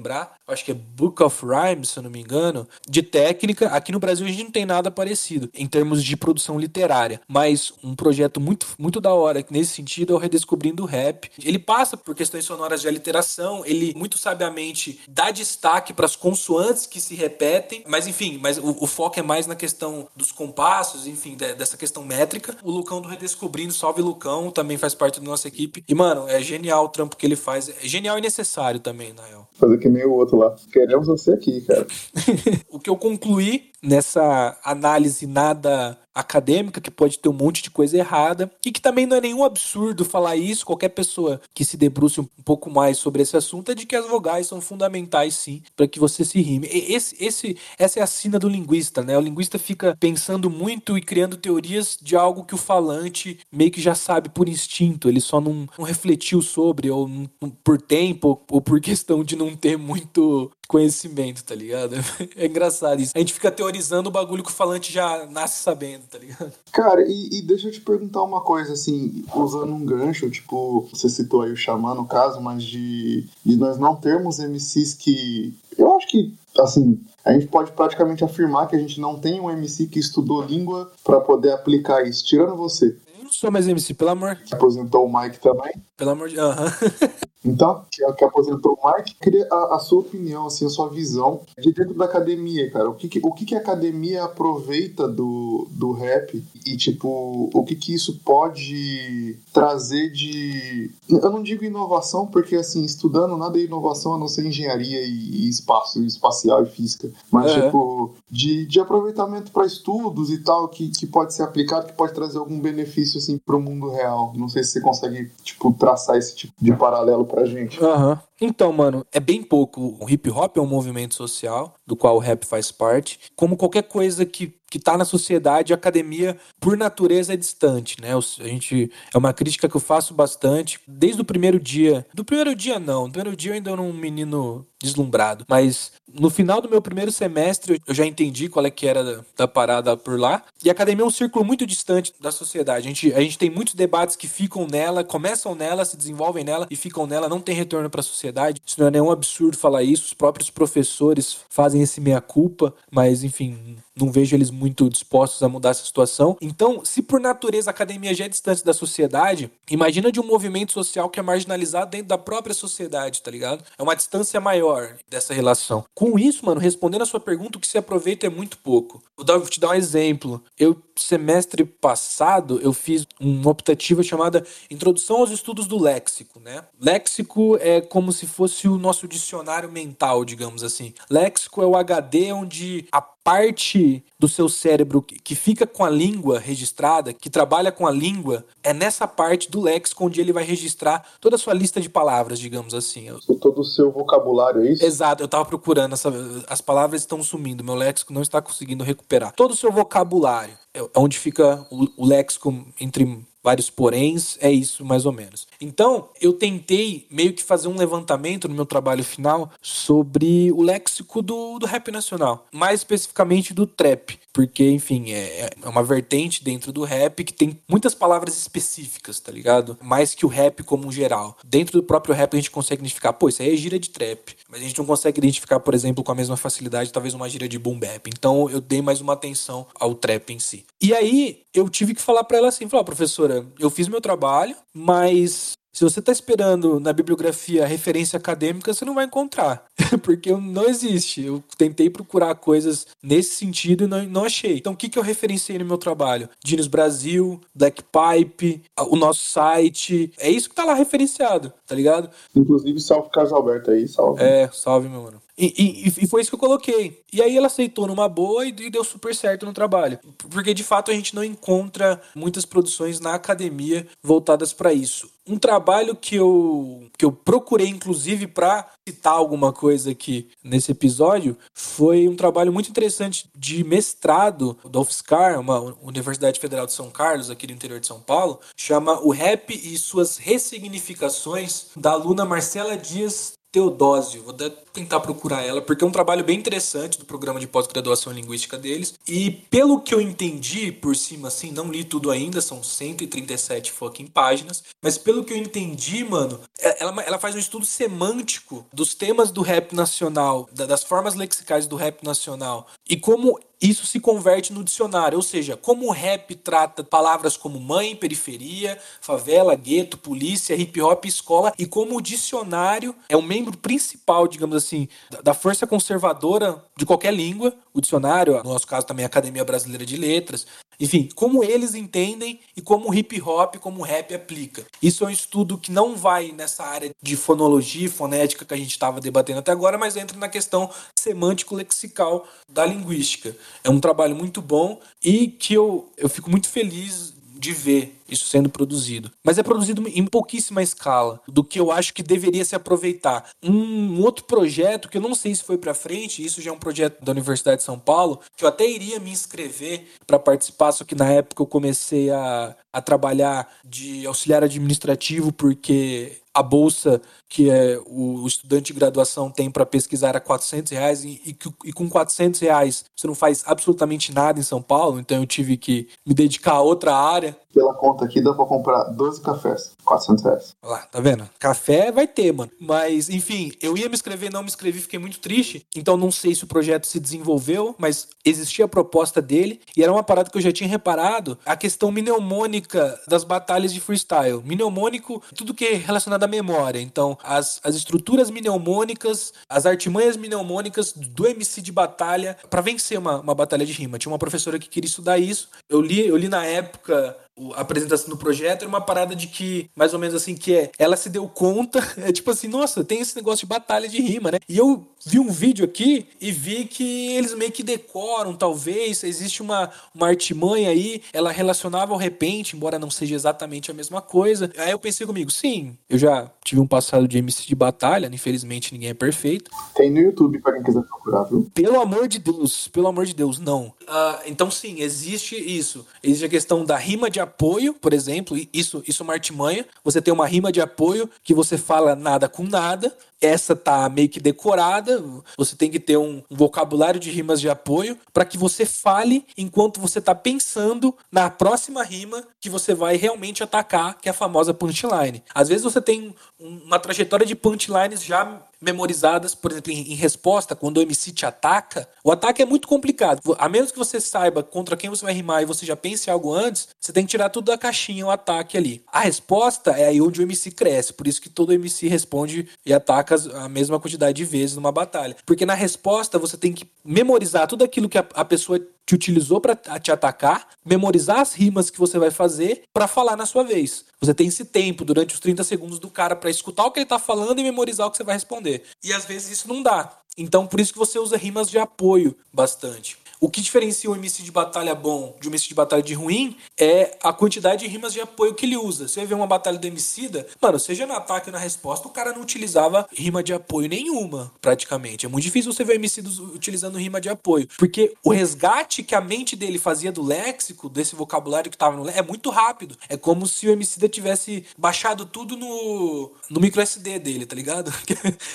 [0.47, 2.69] Acho que é Book of Rhymes, se eu não me engano.
[2.89, 3.69] De técnica.
[3.69, 7.21] Aqui no Brasil a gente não tem nada parecido em termos de produção literária.
[7.27, 11.31] Mas um projeto muito, muito da hora nesse sentido é o Redescobrindo o Rap.
[11.43, 13.65] Ele passa por questões sonoras de aliteração.
[13.65, 17.83] Ele muito sabiamente dá destaque para as consoantes que se repetem.
[17.87, 21.77] Mas enfim, mas o, o foco é mais na questão dos compassos, enfim, de, dessa
[21.77, 22.57] questão métrica.
[22.63, 25.85] O Lucão do Redescobrindo, salve Lucão, também faz parte da nossa equipe.
[25.89, 27.69] E, mano, é genial o trampo que ele faz.
[27.69, 29.47] É genial e necessário também, Nael.
[29.55, 30.55] Fazer que nem o outro lá.
[30.73, 31.87] Queremos você aqui, cara.
[32.69, 37.97] o que eu concluí nessa análise nada acadêmica, que pode ter um monte de coisa
[37.99, 42.21] errada, e que também não é nenhum absurdo falar isso, qualquer pessoa que se debruce
[42.21, 45.87] um pouco mais sobre esse assunto, é de que as vogais são fundamentais sim, para
[45.87, 46.67] que você se rime.
[46.73, 49.17] Esse, esse, essa é a sina do linguista, né?
[49.19, 53.81] O linguista fica pensando muito e criando teorias de algo que o falante meio que
[53.81, 57.29] já sabe por instinto, ele só não, não refletiu sobre, ou não,
[57.63, 61.97] por tempo, ou por questão de não ter muito conhecimento, tá ligado?
[62.37, 63.13] É engraçado isso.
[63.15, 66.53] A gente fica teorizando o bagulho que o falante já nasce sabendo, tá ligado?
[66.73, 71.09] Cara, e, e deixa eu te perguntar uma coisa, assim, usando um gancho, tipo, você
[71.09, 75.55] citou aí o Xamã no caso, mas de, de nós não termos MCs que.
[75.79, 79.51] Eu acho que assim, a gente pode praticamente afirmar que a gente não tem um
[79.51, 82.97] MC que estudou língua para poder aplicar isso, tirando você.
[83.19, 84.39] Eu não sou mais MC, pelo amor.
[84.51, 85.73] Aposentou o Mike também.
[85.97, 86.39] Pelo amor de.
[86.39, 86.67] Aham.
[87.47, 90.69] Então, que, é o que aposentou o Mike, queria a, a, sua opinião, assim, a
[90.69, 92.91] sua visão de dentro da academia, cara.
[92.91, 97.65] O que, que o que, que a academia aproveita do, do rap e, tipo, o
[97.65, 100.91] que, que isso pode trazer de.
[101.09, 105.45] Eu não digo inovação, porque, assim, estudando nada é inovação a não ser engenharia e,
[105.45, 107.11] e espaço espacial e física.
[107.31, 107.63] Mas, É.
[107.63, 112.13] tipo, de, de aproveitamento para estudos e tal, que, que pode ser aplicado, que pode
[112.13, 114.33] trazer algum benefício, assim, pro mundo real.
[114.37, 117.83] Não sei se você consegue, tipo, traçar esse tipo de paralelo pra gente.
[117.83, 118.21] Aham.
[118.41, 119.97] Então, mano, é bem pouco.
[120.01, 123.21] O hip hop é um movimento social, do qual o rap faz parte.
[123.37, 128.11] Como qualquer coisa que, que tá na sociedade, a academia, por natureza, é distante, né?
[128.15, 132.07] A gente, é uma crítica que eu faço bastante, desde o primeiro dia.
[132.13, 133.07] Do primeiro dia, não.
[133.07, 135.47] Do primeiro dia eu ainda era um menino deslumbrado.
[135.49, 139.25] Mas no final do meu primeiro semestre, eu já entendi qual é que era da,
[139.37, 140.43] da parada por lá.
[140.63, 142.87] E a academia é um círculo muito distante da sociedade.
[142.87, 146.67] A gente, a gente tem muitos debates que ficam nela, começam nela, se desenvolvem nela
[146.71, 148.61] e ficam nela, não tem retorno para a sociedade.
[148.65, 150.05] Isso não é nenhum absurdo falar isso.
[150.05, 155.71] Os próprios professores fazem esse meia-culpa, mas enfim, não vejo eles muito dispostos a mudar
[155.71, 156.37] essa situação.
[156.41, 160.73] Então, se por natureza a academia já é distante da sociedade, imagina de um movimento
[160.73, 163.65] social que é marginalizado dentro da própria sociedade, tá ligado?
[163.79, 165.85] É uma distância maior dessa relação.
[165.95, 169.03] Com isso, mano, respondendo a sua pergunta, o que se aproveita é muito pouco.
[169.17, 170.43] Vou te dar um exemplo.
[170.59, 176.65] Eu, semestre passado, eu fiz uma optativa chamada Introdução aos Estudos do Léxico, né?
[176.81, 180.93] Léxico é como se fosse o nosso dicionário mental, digamos assim.
[181.11, 186.39] Léxico é o HD onde a parte do seu cérebro que fica com a língua
[186.39, 191.05] registrada, que trabalha com a língua, é nessa parte do léxico onde ele vai registrar
[191.21, 193.09] toda a sua lista de palavras, digamos assim.
[193.41, 194.85] Todo o seu vocabulário, é isso?
[194.85, 196.09] Exato, eu tava procurando, essa,
[196.49, 199.33] as palavras estão sumindo, meu léxico não está conseguindo recuperar.
[199.33, 204.85] Todo o seu vocabulário, é onde fica o, o léxico entre vários poréns, é isso
[204.85, 205.47] mais ou menos.
[205.61, 211.23] Então, eu tentei meio que fazer um levantamento no meu trabalho final sobre o léxico
[211.23, 216.71] do, do rap nacional, mais especificamente do trap, porque, enfim, é, é uma vertente dentro
[216.71, 219.79] do rap que tem muitas palavras específicas, tá ligado?
[219.81, 221.39] Mais que o rap como um geral.
[221.43, 224.37] Dentro do próprio rap a gente consegue identificar, pô, isso aí é gíria de trap,
[224.51, 227.49] mas a gente não consegue identificar, por exemplo, com a mesma facilidade, talvez uma gíria
[227.49, 228.11] de boom bap.
[228.11, 230.67] Então, eu dei mais uma atenção ao trap em si.
[230.83, 234.55] E aí, eu tive que falar pra ela assim, falar, professora, eu fiz meu trabalho,
[234.75, 239.67] mas se você tá esperando na bibliografia referência acadêmica, você não vai encontrar.
[240.03, 241.23] Porque não existe.
[241.23, 244.57] Eu tentei procurar coisas nesse sentido e não, não achei.
[244.57, 246.31] Então, o que, que eu referenciei no meu trabalho?
[246.43, 250.11] Dinos Brasil, Black Pipe, o nosso site.
[250.19, 252.09] É isso que tá lá referenciado, tá ligado?
[252.35, 254.23] Inclusive, salve Carlos Alberto aí, salve.
[254.23, 255.26] É, salve, meu mano.
[255.39, 257.03] E, e- e foi isso que eu coloquei.
[257.13, 259.99] E aí ela aceitou numa boa e, e deu super certo no trabalho.
[260.31, 265.11] Porque de fato a gente não encontra muitas produções na academia voltadas pra isso.
[265.29, 271.37] Um trabalho que eu, que eu procurei, inclusive, pra citar alguma coisa aqui nesse episódio,
[271.53, 277.29] foi um trabalho muito interessante de mestrado da UFSCar, uma Universidade Federal de São Carlos,
[277.29, 282.77] aqui do interior de São Paulo, chama O Rap e Suas Ressignificações, da aluna Marcela
[282.77, 284.23] Dias Teodósio.
[284.23, 284.33] Vou
[284.77, 288.59] tentar procurar ela, porque é um trabalho bem interessante do programa de pós-graduação em linguística
[288.59, 288.95] deles.
[289.09, 294.07] E pelo que eu entendi por cima, assim, não li tudo ainda, são 137 fucking
[294.07, 294.63] páginas.
[294.83, 299.31] Mas pelo que eu entendi, mano, é- ela, ela faz um estudo semântico dos temas
[299.31, 302.67] do rap nacional, da- das formas lexicais do rap nacional.
[302.89, 307.59] E como isso se converte no dicionário, ou seja, como o rap trata palavras como
[307.59, 313.57] mãe, periferia, favela, gueto, polícia, hip hop, escola, e como o dicionário é um membro
[313.57, 314.66] principal, digamos assim,
[315.11, 319.45] da- da força conservadora de qualquer língua, o dicionário, no nosso caso também a Academia
[319.45, 320.47] Brasileira de Letras,
[320.79, 324.67] enfim, como eles entendem e como o hip hop, como o rap aplica.
[324.83, 328.57] Isso é um estudo que não vai nessa área de fonologia e fonética que a
[328.59, 333.35] gente estava debatendo até agora, mas entra na questão semântico-lexical da linguística.
[333.65, 338.27] É um trabalho muito bom e que eu, eu fico muito feliz de ver isso
[338.27, 339.11] sendo produzido.
[339.25, 343.31] Mas é produzido em pouquíssima escala do que eu acho que deveria se aproveitar.
[343.43, 346.59] Um outro projeto que eu não sei se foi para frente, isso já é um
[346.59, 350.85] projeto da Universidade de São Paulo, que eu até iria me inscrever para participar, só
[350.85, 357.51] que na época eu comecei a, a trabalhar de auxiliar administrativo porque a bolsa que
[357.51, 361.89] é o, estudante de graduação tem para pesquisar a 400 reais e, e, e, com
[361.89, 366.15] 400 reais você não faz absolutamente nada em São Paulo, então eu tive que me
[366.15, 367.37] dedicar a outra área.
[367.53, 370.57] Pela conta aqui dá para comprar 12 cafés, 400 reais.
[370.63, 371.29] Olha lá, tá vendo?
[371.39, 372.51] Café vai ter, mano.
[372.61, 376.35] Mas, enfim, eu ia me inscrever, não me inscrevi, fiquei muito triste, então não sei
[376.35, 380.37] se o projeto se desenvolveu, mas existia a proposta dele e era uma parada que
[380.37, 384.43] eu já tinha reparado, a questão mnemônica das batalhas de freestyle.
[384.45, 386.81] Mnemônico, tudo que é relacionado à memória.
[386.81, 393.21] Então, as, as estruturas mnemônicas, as artimanhas mnemônicas do MC de batalha para vencer uma,
[393.21, 393.99] uma batalha de rima.
[393.99, 395.49] Tinha uma professora que queria estudar isso.
[395.69, 397.17] Eu li, eu li na época
[397.55, 400.71] a apresentação do projeto era uma parada de que, mais ou menos assim, que é,
[400.79, 404.31] ela se deu conta, é tipo assim, nossa, tem esse negócio de batalha de rima,
[404.31, 404.39] né?
[404.49, 409.43] E eu vi um vídeo aqui e vi que eles meio que decoram, talvez, existe
[409.43, 414.51] uma, uma artimanha aí, ela relacionava ao repente, embora não seja exatamente a mesma coisa.
[414.57, 418.73] Aí eu pensei comigo, sim, eu já tive um passado de MC de batalha, infelizmente
[418.73, 419.51] ninguém é perfeito.
[419.75, 421.51] Tem no YouTube para quem quiser procurar, viu?
[421.55, 423.67] Pelo amor de Deus, pelo amor de Deus, não.
[423.83, 425.87] Uh, então sim, existe isso.
[426.03, 429.67] Existe a questão da rima de apoio, por exemplo, isso, isso é uma artimanha.
[429.85, 434.09] Você tem uma rima de apoio que você fala nada com nada, essa tá meio
[434.09, 435.03] que decorada,
[435.37, 439.25] você tem que ter um, um vocabulário de rimas de apoio para que você fale
[439.37, 444.15] enquanto você tá pensando na próxima rima que você vai realmente atacar, que é a
[444.15, 445.23] famosa punchline.
[445.35, 450.57] Às vezes você tem uma trajetória de punchlines já memorizadas, por exemplo, em, em, resposta,
[450.57, 453.21] quando o MC te ataca, o ataque é muito complicado.
[453.39, 456.33] A menos que você saiba contra quem você vai rimar e você já pense algo
[456.33, 458.85] antes, você tem que tirar tudo da caixinha, o ataque ali.
[458.93, 462.73] A resposta é aí onde o MC cresce, por isso que todo MC responde e
[462.73, 465.17] ataca a mesma quantidade de vezes numa batalha.
[465.25, 469.41] Porque na resposta você tem que memorizar tudo aquilo que a, a pessoa te utilizou
[469.41, 473.85] para te atacar, memorizar as rimas que você vai fazer para falar na sua vez.
[474.01, 476.87] Você tem esse tempo durante os 30 segundos do cara para escutar o que ele
[476.87, 478.63] tá falando e memorizar o que você vai responder.
[478.85, 479.99] E às vezes isso não dá.
[480.17, 482.97] Então por isso que você usa rimas de apoio bastante.
[483.19, 486.37] O que diferencia o MC de batalha bom de um MC de batalha de ruim
[486.59, 488.89] é a quantidade de rimas de apoio que ele usa.
[488.89, 492.13] Você ver uma batalha do Emicida, mano, seja no ataque ou na resposta, o cara
[492.13, 495.07] não utilizava rima de apoio nenhuma, praticamente.
[495.07, 498.95] É muito difícil você ver o Emicida utilizando rima de apoio, porque o resgate que
[498.95, 502.77] a mente dele fazia do léxico, desse vocabulário que tava no léxico, é muito rápido.
[502.89, 507.73] É como se o Emicida tivesse baixado tudo no, no micro SD dele, tá ligado?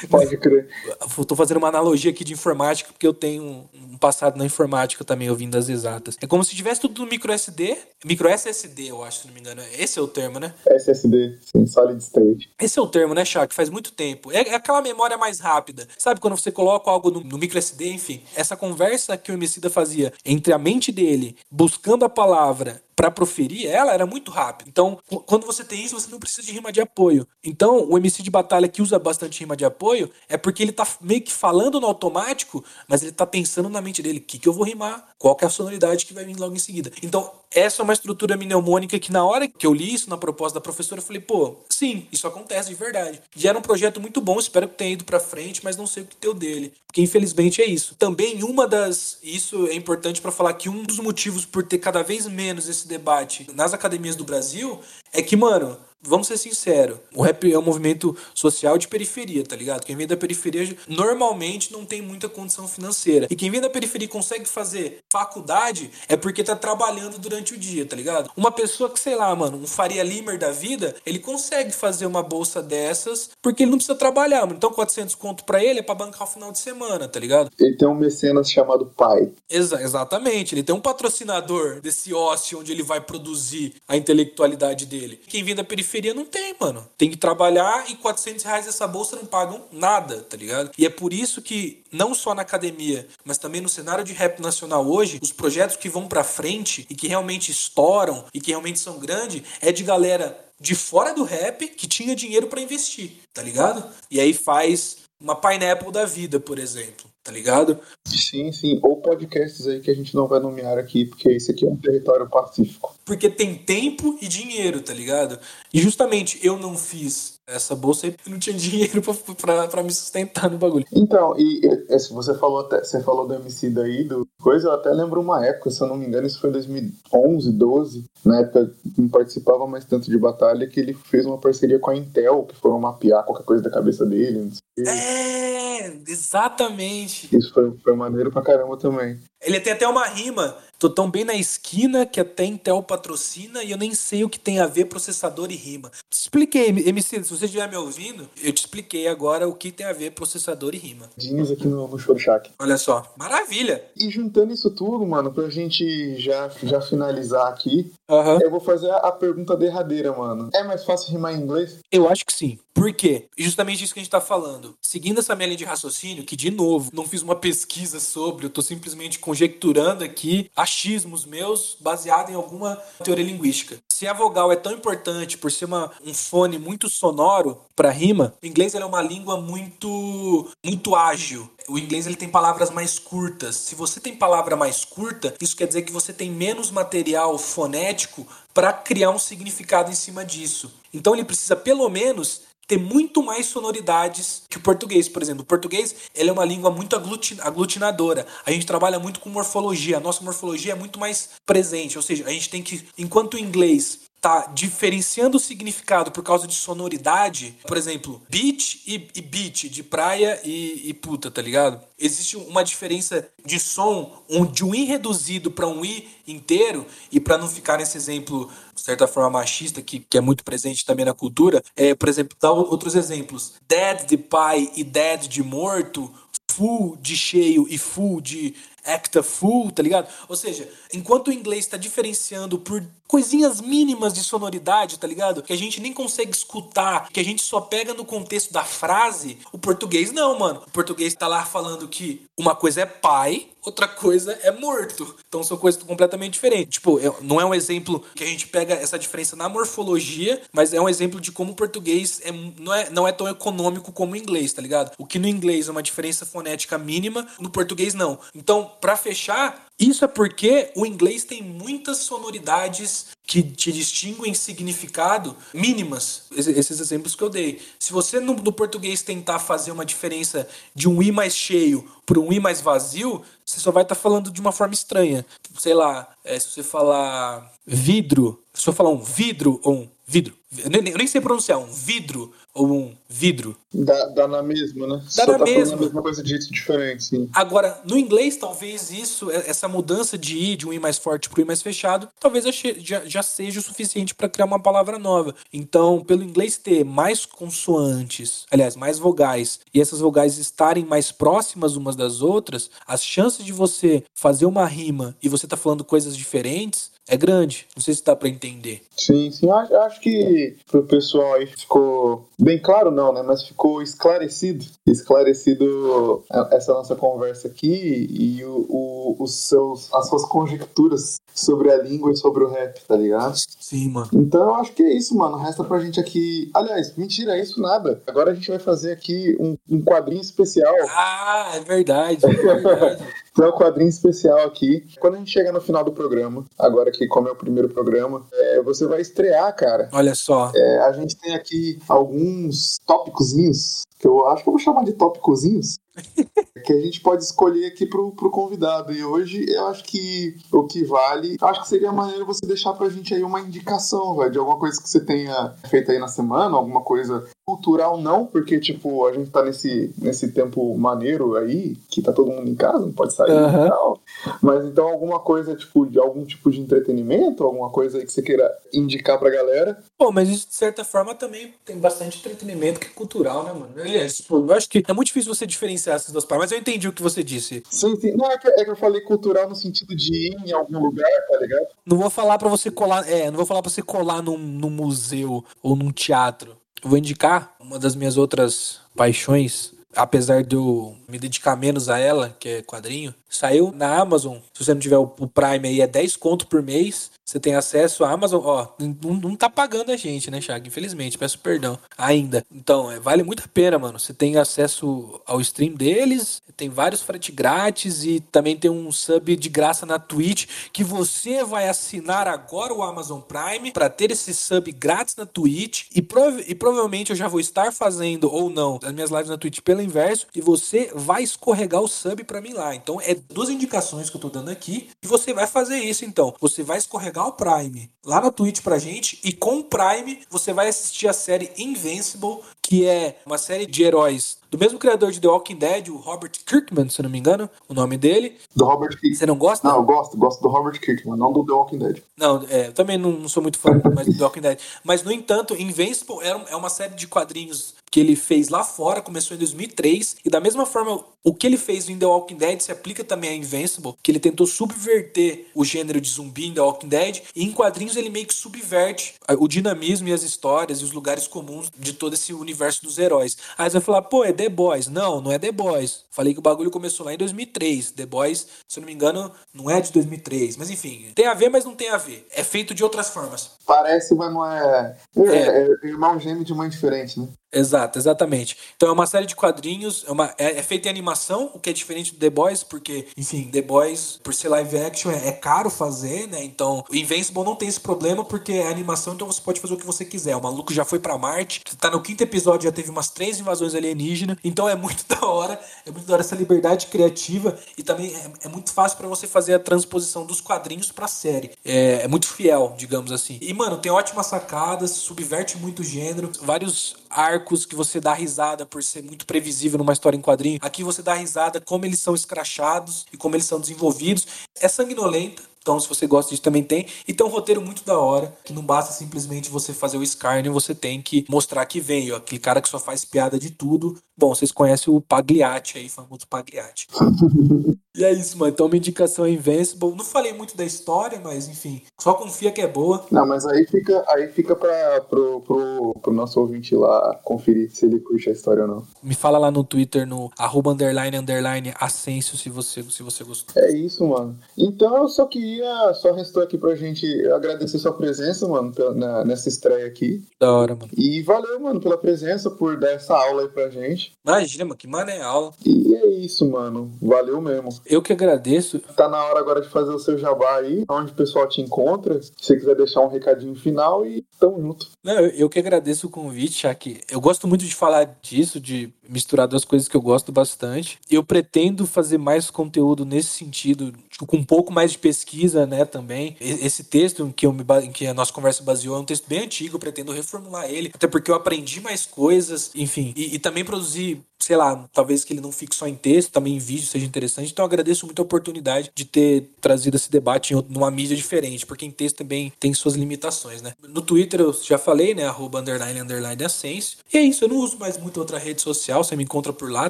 [0.09, 0.69] Pode crer.
[1.27, 5.03] Tô fazendo uma analogia aqui de informática, porque eu tenho um passado na informática informática
[5.03, 6.17] também, ouvindo as exatas.
[6.21, 9.41] É como se tivesse tudo no micro SD, micro SSD, eu acho, se não me
[9.41, 9.61] engano.
[9.77, 10.53] Esse é o termo, né?
[10.65, 12.49] SSD, sim, solid state.
[12.59, 13.45] Esse é o termo, né, Chá?
[13.45, 14.31] Que faz muito tempo.
[14.31, 15.87] É, é aquela memória mais rápida.
[15.97, 18.23] Sabe quando você coloca algo no, no micro SD, enfim.
[18.35, 23.67] Essa conversa que o Emicida fazia entre a mente dele, buscando a palavra para proferir
[23.67, 24.67] ela era muito rápido.
[24.67, 27.27] Então, quando você tem isso, você não precisa de rima de apoio.
[27.43, 30.87] Então, o MC de batalha que usa bastante rima de apoio é porque ele tá
[31.01, 34.47] meio que falando no automático, mas ele tá pensando na mente dele, o que, que
[34.47, 35.10] eu vou rimar?
[35.21, 36.91] Qual é a sonoridade que vai vir logo em seguida?
[37.03, 40.55] Então, essa é uma estrutura mnemônica que na hora que eu li isso na proposta
[40.55, 43.21] da professora, eu falei, pô, sim, isso acontece de verdade.
[43.35, 46.01] E era um projeto muito bom, espero que tenha ido para frente, mas não sei
[46.01, 46.73] o que deu dele.
[46.87, 47.93] Porque infelizmente é isso.
[47.99, 52.01] Também uma das, isso é importante para falar que um dos motivos por ter cada
[52.01, 54.79] vez menos esse debate nas academias do Brasil
[55.13, 59.55] é que, mano, vamos ser sinceros, o rap é um movimento social de periferia, tá
[59.55, 59.85] ligado?
[59.85, 63.27] Quem vem da periferia normalmente não tem muita condição financeira.
[63.29, 67.57] E quem vem da periferia e consegue fazer faculdade é porque tá trabalhando durante o
[67.57, 68.31] dia, tá ligado?
[68.35, 72.23] Uma pessoa que, sei lá, mano, um Faria Limer da vida, ele consegue fazer uma
[72.23, 74.55] bolsa dessas porque ele não precisa trabalhar, mano.
[74.55, 77.51] Então 400 conto pra ele é pra bancar o final de semana, tá ligado?
[77.59, 79.31] Ele tem um mecenas chamado pai.
[79.49, 85.19] Exa exatamente, ele tem um patrocinador desse ócio onde ele vai produzir a intelectualidade dele.
[85.27, 86.87] Quem vem da periferia periferia não tem, mano.
[86.97, 90.71] Tem que trabalhar e 400 reais dessa bolsa não pagam nada, tá ligado?
[90.77, 94.41] E é por isso que, não só na academia, mas também no cenário de rap
[94.41, 98.79] nacional hoje, os projetos que vão pra frente e que realmente estouram e que realmente
[98.79, 103.41] são grandes é de galera de fora do rap que tinha dinheiro para investir, tá
[103.41, 103.83] ligado?
[104.09, 107.79] E aí faz uma Pineapple da vida, por exemplo tá ligado?
[108.05, 108.79] Sim, sim.
[108.81, 111.75] Ou podcasts aí que a gente não vai nomear aqui, porque esse aqui é um
[111.75, 112.95] território pacífico.
[113.11, 115.37] Porque tem tempo e dinheiro, tá ligado?
[115.73, 120.57] E justamente eu não fiz essa bolsa aí não tinha dinheiro para me sustentar no
[120.57, 120.85] bagulho.
[120.93, 124.71] Então, e, e se você falou até, você falou do MC daí, do coisa, eu
[124.71, 128.39] até lembro uma época, se eu não me engano, isso foi em 2011, 12, na
[128.39, 132.45] época não participava mais tanto de batalha, que ele fez uma parceria com a Intel,
[132.45, 134.53] que foram mapear qualquer coisa da cabeça dele.
[134.79, 137.35] É, exatamente.
[137.35, 139.19] Isso foi, foi maneiro pra caramba também.
[139.41, 140.57] Ele tem até uma rima.
[140.81, 144.39] Tô tão bem na esquina que até Intel patrocina e eu nem sei o que
[144.39, 145.91] tem a ver processador e rima.
[146.09, 149.85] Te expliquei, MC, se você estiver me ouvindo, eu te expliquei agora o que tem
[149.85, 151.07] a ver processador e rima.
[151.15, 152.49] Jeans aqui no, no Chorchac.
[152.57, 153.83] Olha só, maravilha.
[153.95, 158.39] E juntando isso tudo, mano, pra gente já, já finalizar aqui, Aham.
[158.41, 160.49] eu vou fazer a, a pergunta derradeira, mano.
[160.51, 161.77] É mais fácil rimar em inglês?
[161.91, 162.57] Eu acho que sim.
[162.73, 163.27] Por quê?
[163.37, 164.75] Justamente isso que a gente tá falando.
[164.81, 168.49] Seguindo essa minha linha de raciocínio, que de novo, não fiz uma pesquisa sobre, eu
[168.49, 173.77] tô simplesmente conjecturando aqui achismos meus baseado em alguma teoria linguística.
[173.89, 178.33] Se a vogal é tão importante por ser uma, um fone muito sonoro para rima,
[178.43, 181.49] o inglês é uma língua muito muito ágil.
[181.69, 183.55] O inglês ele tem palavras mais curtas.
[183.55, 188.27] Se você tem palavra mais curta, isso quer dizer que você tem menos material fonético
[188.53, 190.73] para criar um significado em cima disso.
[190.93, 195.43] Então ele precisa pelo menos ter muito mais sonoridades que o português, por exemplo.
[195.43, 198.25] O português ele é uma língua muito agluti- aglutinadora.
[198.45, 199.97] A gente trabalha muito com morfologia.
[199.97, 201.97] A nossa morfologia é muito mais presente.
[201.97, 206.45] Ou seja, a gente tem que, enquanto o inglês tá diferenciando o significado por causa
[206.45, 211.81] de sonoridade, por exemplo, beach e, e beach, de praia e, e puta, tá ligado?
[211.97, 217.19] Existe uma diferença de som um, de um i reduzido para um i inteiro, e
[217.19, 221.03] para não ficar nesse exemplo, de certa forma, machista, que, que é muito presente também
[221.03, 223.53] na cultura, é, por exemplo, dar outros exemplos.
[223.67, 226.13] Dead de pai e dead de morto,
[226.51, 228.53] full de cheio e full de
[228.85, 230.07] acta full, tá ligado?
[230.27, 235.43] Ou seja, enquanto o inglês está diferenciando por coisinhas mínimas de sonoridade, tá ligado?
[235.43, 239.37] Que a gente nem consegue escutar, que a gente só pega no contexto da frase,
[239.51, 240.63] o português não, mano.
[240.65, 245.15] O português tá lá falando que uma coisa é pai, outra coisa é morto.
[245.27, 246.75] Então são coisas completamente diferentes.
[246.75, 250.73] Tipo, é- não é um exemplo que a gente pega essa diferença na morfologia, mas
[250.73, 254.13] é um exemplo de como o português é, não, é, não é tão econômico como
[254.13, 254.91] o inglês, tá ligado?
[254.97, 258.19] O que no inglês é uma diferença fonética mínima, no português não.
[258.35, 265.35] Então, pra fechar, isso é porque o inglês tem muitas sonoridades que te distinguem significado
[265.53, 266.23] mínimas.
[266.35, 267.59] Esse- Esses exemplos que eu dei.
[267.79, 272.19] Se você no, no português tentar fazer uma diferença de um i mais cheio para
[272.19, 275.25] um i mais vazio, você só vai estar falando de uma forma estranha.
[275.57, 280.35] Sei lá, é, se você falar vidro, se eu falar um vidro ou um vidro,
[280.57, 283.57] eu nem, eu nem sei pronunciar, um vidro ou um vidro.
[283.73, 285.01] Dá, dá na mesma, né?
[285.07, 285.75] Só na tá falando mesma.
[285.75, 287.29] a mesma coisa de jeito diferente, sim.
[287.33, 291.29] Agora, no inglês, talvez isso, é- essa mudança de i, de um i mais forte
[291.29, 294.97] para um i mais fechado, talvez já, já, seja o suficiente para criar uma palavra
[294.97, 295.35] nova.
[295.51, 301.75] Então, pelo inglês ter mais consoantes, aliás, mais vogais, e essas vogais estarem mais próximas
[301.75, 306.15] umas das outras, as chances de você fazer uma rima e você tá falando coisas
[306.15, 307.67] diferentes é grande.
[307.75, 308.81] Não sei se dá para entender.
[308.95, 309.49] Sim, sim.
[309.49, 313.21] Acho, acho que pro pessoal aí ficou bem claro, não, né?
[313.23, 314.65] Mas ficou esclarecido.
[314.87, 321.77] Esclarecido essa nossa conversa aqui e o, o- os seus, as suas conjecturas sobre a
[321.81, 323.35] língua e sobre o rap, tá ligado?
[323.59, 324.09] Sim, mano.
[324.13, 325.37] Então eu acho que é isso, mano.
[325.37, 326.49] Resta pra gente aqui.
[326.53, 328.01] Aliás, mentira, é isso nada.
[328.05, 330.73] Agora a gente vai fazer aqui um, um quadrinho especial.
[330.89, 333.03] Ah, é verdade, é verdade.
[333.33, 334.85] Tem um quadrinho especial aqui.
[334.99, 338.25] Quando a gente chega no final do programa, agora que como é o primeiro programa,
[338.33, 339.89] é, você vai estrear, cara.
[339.93, 340.51] Olha só.
[340.53, 344.93] É, a gente tem aqui alguns tópicozinhos, que eu acho que eu vou chamar de
[344.93, 345.77] tópicozinhos,
[346.65, 348.91] que a gente pode escolher aqui pro, pro convidado.
[348.91, 352.89] E hoje eu acho que o que vale, acho que seria maneiro você deixar pra
[352.89, 356.57] gente aí uma indicação, velho, de alguma coisa que você tenha feito aí na semana,
[356.57, 362.01] alguma coisa cultural não, porque, tipo, a gente tá nesse, nesse tempo maneiro aí, que
[362.01, 363.65] tá todo mundo em casa, não pode sair Aham.
[363.65, 363.99] e tal.
[364.41, 368.21] Mas então alguma coisa, tipo, de algum tipo de entretenimento, alguma coisa aí que você
[368.21, 369.83] queira indicar pra galera.
[369.99, 373.71] Bom, mas isso de certa forma também tem bastante entretenimento que é cultural, né, mano?
[373.91, 376.57] Aliás, tipo, eu acho que é muito difícil você diferenciar essas duas partes, mas eu
[376.57, 377.61] entendi o que você disse.
[377.69, 378.11] Sim, sim.
[378.15, 381.09] Não, é que, é que eu falei cultural no sentido de ir em algum lugar,
[381.29, 381.67] tá ligado?
[381.85, 384.69] Não vou falar pra você colar, é, não vou falar para você colar num, num
[384.69, 386.57] museu ou num teatro.
[386.83, 391.99] Eu vou indicar uma das minhas outras paixões, apesar de eu me dedicar menos a
[391.99, 393.13] ela, que é quadrinho.
[393.29, 394.37] Saiu na Amazon.
[394.53, 397.11] Se você não tiver o Prime aí, é 10 conto por mês.
[397.25, 398.41] Você tem acesso à Amazon.
[398.43, 400.67] Ó, não, não tá pagando a gente, né, Thiago?
[400.67, 401.79] Infelizmente, peço perdão.
[401.97, 402.43] Ainda.
[402.53, 403.97] Então, é, vale muito a pena, mano.
[403.99, 409.33] Você tem acesso ao stream deles, tem vários frete grátis e também tem um sub
[409.37, 414.33] de graça na Twitch que você vai assinar agora o Amazon Prime para ter esse
[414.33, 418.77] sub grátis na Twitch e, prova- e provavelmente eu já vou estar fazendo ou não
[418.83, 422.53] as minhas lives na Twitch pelo inverso e você vai escorregar o sub para mim
[422.53, 422.73] lá.
[422.75, 426.33] Então é duas indicações que eu tô dando aqui e você vai fazer isso então.
[426.39, 430.53] Você vai escorregar o Prime lá na Twitch pra gente e com o Prime você
[430.53, 432.39] vai assistir a série Invincible,
[432.71, 436.31] que é uma série de heróis do mesmo criador de The Walking Dead, o Robert
[436.45, 438.37] Kirkman, se eu não me engano, o nome dele.
[438.53, 439.15] Do Robert Kirkman.
[439.15, 439.67] Você não gosta?
[439.67, 442.03] Não, eu gosto, gosto do Robert Kirkman, não do The Walking Dead.
[442.17, 444.59] Não, é, eu também não, não sou muito fã mais do The Walking Dead.
[444.83, 449.35] Mas, no entanto, Invincible é uma série de quadrinhos que ele fez lá fora, começou
[449.35, 452.71] em 2003, e da mesma forma, o que ele fez em The Walking Dead se
[452.71, 456.87] aplica também a Invincible, que ele tentou subverter o gênero de zumbi em The Walking
[456.87, 460.93] Dead, e em quadrinhos ele meio que subverte o dinamismo e as histórias e os
[460.93, 463.37] lugares comuns de todo esse universo dos heróis.
[463.57, 464.87] Aí você vai falar, pô, é The Boys.
[464.87, 466.05] Não, não é The Boys.
[466.11, 467.91] Falei que o bagulho começou lá em 2003.
[467.91, 470.57] The Boys, se eu não me engano, não é de 2003.
[470.57, 472.27] Mas enfim, tem a ver, mas não tem a ver.
[472.31, 473.51] É feito de outras formas.
[473.65, 474.97] Parece, mas não é.
[475.15, 475.63] É, é.
[475.63, 477.27] é irmão gêmeo de mãe diferente, né?
[477.51, 478.57] Exato, exatamente.
[478.77, 481.69] Então é uma série de quadrinhos, é, uma, é, é feita em animação, o que
[481.69, 485.31] é diferente do The Boys, porque, enfim, The Boys, por ser live action, é, é,
[485.33, 486.43] caro fazer, né?
[486.43, 489.77] Então, o Invincible não tem esse problema porque é animação, então você pode fazer o
[489.77, 490.35] que você quiser.
[490.35, 493.75] O maluco já foi para Marte, tá no quinto episódio, já teve umas três invasões
[493.75, 498.15] alienígenas, então é muito da hora, é muito da hora essa liberdade criativa e também
[498.15, 501.51] é, é muito fácil para você fazer a transposição dos quadrinhos pra série.
[501.65, 503.37] É, é muito fiel, digamos assim.
[503.41, 508.65] E, mano, tem ótimas sacadas, subverte muito o gênero, vários arcos que você dá risada
[508.65, 510.59] por ser muito previsível numa história em quadrinho.
[510.61, 514.27] Aqui você dá risada como eles são escrachados e como eles são desenvolvidos.
[514.59, 516.87] É sanguinolenta, então, se você gosta disso, também tem.
[517.07, 520.49] E tem um roteiro muito da hora, que não basta simplesmente você fazer o Scarne,
[520.49, 522.15] você tem que mostrar que veio.
[522.15, 523.95] Aquele cara que só faz piada de tudo.
[524.21, 526.87] Bom, vocês conhecem o Pagliatti aí, famoso Pagliatti.
[527.97, 528.53] e é isso, mano.
[528.53, 529.95] Então, uma indicação é Invincible.
[529.95, 533.05] Não falei muito da história, mas enfim, só confia que é boa.
[533.11, 537.85] Não, mas aí fica, aí fica pra, pro, pro, pro nosso ouvinte lá conferir se
[537.85, 538.83] ele curte a história ou não.
[539.03, 543.61] Me fala lá no Twitter, no arroba underline underline Ascenso, se você, se você gostou.
[543.61, 544.37] É isso, mano.
[544.57, 549.25] Então, eu só queria queria, só restou aqui pra gente agradecer sua presença, mano, na,
[549.25, 550.23] nessa estreia aqui.
[550.39, 550.91] Da hora, mano.
[550.95, 554.10] E valeu, mano, pela presença, por dar essa aula aí pra gente.
[554.25, 554.87] Imagina, mano, que
[555.21, 555.51] aula.
[555.65, 556.91] E é isso, mano.
[557.01, 557.69] Valeu mesmo.
[557.85, 558.79] Eu que agradeço.
[558.95, 562.21] Tá na hora agora de fazer o seu jabá aí, onde o pessoal te encontra.
[562.21, 564.89] Se você quiser deixar um recadinho final e tamo junto.
[565.03, 568.93] Não, eu, eu que agradeço o convite, que eu gosto muito de falar disso, de
[569.11, 570.97] misturar duas coisas que eu gosto bastante.
[571.09, 575.83] Eu pretendo fazer mais conteúdo nesse sentido, tipo, com um pouco mais de pesquisa, né,
[575.85, 576.37] também.
[576.39, 579.41] Esse texto em que, eu me, que a nossa conversa baseou é um texto bem
[579.41, 583.65] antigo, eu pretendo reformular ele, até porque eu aprendi mais coisas, enfim, e, e também
[583.65, 587.05] produzir sei lá, talvez que ele não fique só em texto, também em vídeo seja
[587.05, 587.51] interessante.
[587.51, 591.85] Então agradeço muito a oportunidade de ter trazido esse debate em numa mídia diferente, porque
[591.85, 593.73] em texto também tem suas limitações, né?
[593.87, 595.25] No Twitter eu já falei, né?
[595.25, 596.97] Arroba underline underline Ascense.
[597.13, 599.71] E é isso, eu não uso mais muito outra rede social, você me encontra por
[599.71, 599.89] lá,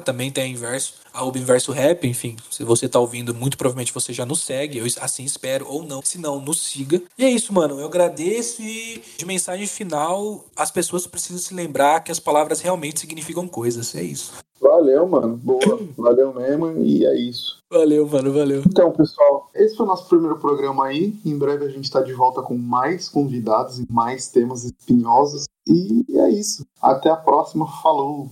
[0.00, 2.36] também tem a inverso, arroba inverso rap, enfim.
[2.50, 6.02] Se você tá ouvindo, muito provavelmente você já nos segue, eu assim espero, ou não.
[6.02, 7.02] Se não, nos siga.
[7.18, 7.78] E é isso, mano.
[7.78, 13.00] Eu agradeço e de mensagem final, as pessoas precisam se lembrar que as palavras realmente
[13.00, 13.94] significam coisas.
[13.94, 14.32] É isso.
[14.62, 15.36] Valeu, mano.
[15.36, 15.80] Boa.
[15.98, 16.78] Valeu mesmo.
[16.84, 17.58] E é isso.
[17.70, 18.32] Valeu, mano.
[18.32, 18.62] Valeu.
[18.64, 21.18] Então, pessoal, esse foi o nosso primeiro programa aí.
[21.24, 25.46] Em breve a gente está de volta com mais convidados e mais temas espinhosos.
[25.66, 26.64] E é isso.
[26.80, 27.66] Até a próxima.
[27.82, 28.30] Falou.